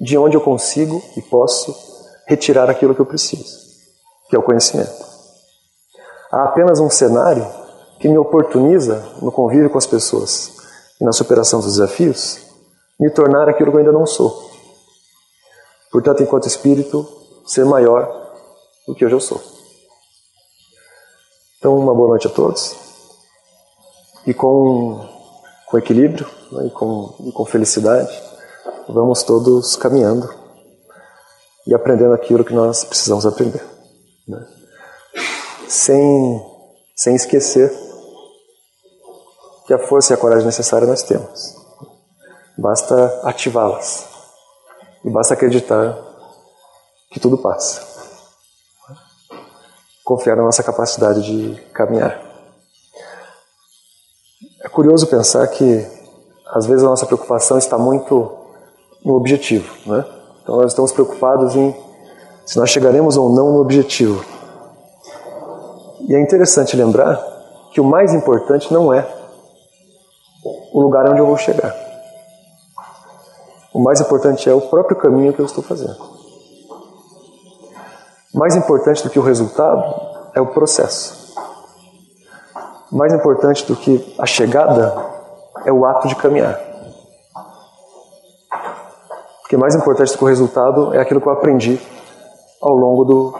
de 0.00 0.16
onde 0.16 0.36
eu 0.36 0.40
consigo 0.40 1.02
e 1.16 1.22
posso 1.22 1.74
retirar 2.28 2.70
aquilo 2.70 2.94
que 2.94 3.00
eu 3.00 3.06
preciso, 3.06 3.52
que 4.28 4.36
é 4.36 4.38
o 4.38 4.44
conhecimento. 4.44 5.04
Há 6.30 6.44
apenas 6.44 6.78
um 6.78 6.88
cenário 6.88 7.44
que 7.98 8.08
me 8.08 8.16
oportuniza, 8.16 9.04
no 9.20 9.32
convívio 9.32 9.70
com 9.70 9.78
as 9.78 9.88
pessoas 9.88 10.52
e 11.00 11.04
na 11.04 11.10
superação 11.10 11.58
dos 11.58 11.72
desafios, 11.72 12.48
me 13.00 13.10
tornar 13.10 13.48
aquilo 13.48 13.70
que 13.70 13.76
eu 13.76 13.80
ainda 13.80 13.92
não 13.92 14.06
sou. 14.06 14.50
Portanto, 15.90 16.22
enquanto 16.22 16.46
espírito, 16.46 17.08
ser 17.46 17.64
maior 17.64 18.06
do 18.86 18.94
que 18.94 19.04
hoje 19.04 19.14
eu 19.14 19.20
sou. 19.20 19.40
Então, 21.58 21.76
uma 21.76 21.94
boa 21.94 22.10
noite 22.10 22.26
a 22.26 22.30
todos. 22.30 22.76
E 24.26 24.34
com, 24.34 25.08
com 25.66 25.78
equilíbrio 25.78 26.28
né, 26.52 26.66
e, 26.66 26.70
com, 26.70 27.14
e 27.20 27.32
com 27.32 27.44
felicidade, 27.46 28.22
vamos 28.86 29.22
todos 29.22 29.76
caminhando 29.76 30.28
e 31.66 31.74
aprendendo 31.74 32.12
aquilo 32.12 32.44
que 32.44 32.54
nós 32.54 32.84
precisamos 32.84 33.24
aprender. 33.24 33.64
Né? 34.28 34.46
Sem, 35.66 36.46
sem 36.94 37.14
esquecer 37.14 37.72
que 39.66 39.72
a 39.72 39.78
força 39.78 40.12
e 40.12 40.14
a 40.14 40.18
coragem 40.18 40.44
necessária 40.44 40.86
nós 40.86 41.02
temos. 41.02 41.59
Basta 42.60 43.20
ativá-las. 43.24 44.06
E 45.04 45.10
basta 45.10 45.34
acreditar 45.34 45.96
que 47.10 47.18
tudo 47.18 47.38
passa 47.38 47.90
confiar 50.10 50.34
na 50.34 50.42
nossa 50.42 50.60
capacidade 50.64 51.22
de 51.22 51.54
caminhar. 51.72 52.20
É 54.60 54.68
curioso 54.68 55.06
pensar 55.06 55.46
que 55.46 55.86
às 56.52 56.66
vezes 56.66 56.82
a 56.82 56.88
nossa 56.88 57.06
preocupação 57.06 57.56
está 57.56 57.78
muito 57.78 58.28
no 59.04 59.14
objetivo, 59.14 59.72
né? 59.88 60.04
Então 60.42 60.56
nós 60.56 60.72
estamos 60.72 60.90
preocupados 60.90 61.54
em 61.54 61.72
se 62.44 62.58
nós 62.58 62.70
chegaremos 62.70 63.16
ou 63.16 63.30
não 63.30 63.52
no 63.52 63.60
objetivo. 63.60 64.24
E 66.08 66.14
é 66.16 66.20
interessante 66.20 66.76
lembrar 66.76 67.16
que 67.72 67.80
o 67.80 67.84
mais 67.84 68.12
importante 68.12 68.74
não 68.74 68.92
é 68.92 69.06
o 70.72 70.80
lugar 70.80 71.08
onde 71.08 71.20
eu 71.20 71.26
vou 71.26 71.36
chegar. 71.36 71.72
O 73.72 73.80
mais 73.80 74.00
importante 74.00 74.48
é 74.48 74.54
o 74.54 74.60
próprio 74.60 74.96
caminho 74.96 75.32
que 75.32 75.40
eu 75.40 75.46
estou 75.46 75.62
fazendo. 75.62 75.96
Mais 78.34 78.56
importante 78.56 79.02
do 79.02 79.10
que 79.10 79.18
o 79.18 79.22
resultado 79.22 79.82
é 80.34 80.40
o 80.40 80.46
processo. 80.48 81.34
Mais 82.90 83.12
importante 83.12 83.64
do 83.66 83.76
que 83.76 84.14
a 84.18 84.26
chegada 84.26 84.94
é 85.64 85.72
o 85.72 85.84
ato 85.84 86.08
de 86.08 86.16
caminhar. 86.16 86.58
Porque 89.40 89.56
mais 89.56 89.74
importante 89.74 90.12
do 90.12 90.18
que 90.18 90.24
o 90.24 90.28
resultado 90.28 90.94
é 90.94 91.00
aquilo 91.00 91.20
que 91.20 91.26
eu 91.26 91.32
aprendi 91.32 91.80
ao 92.60 92.74
longo 92.74 93.04
do, 93.04 93.34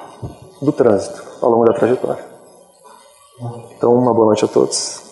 do 0.63 0.73
trânsito, 0.73 1.23
ao 1.43 1.51
longo 1.51 1.65
da 1.65 1.73
trajetória. 1.73 2.25
Então, 3.77 3.95
uma 3.95 4.13
boa 4.13 4.27
noite 4.27 4.45
a 4.45 4.49
todos. 4.49 5.10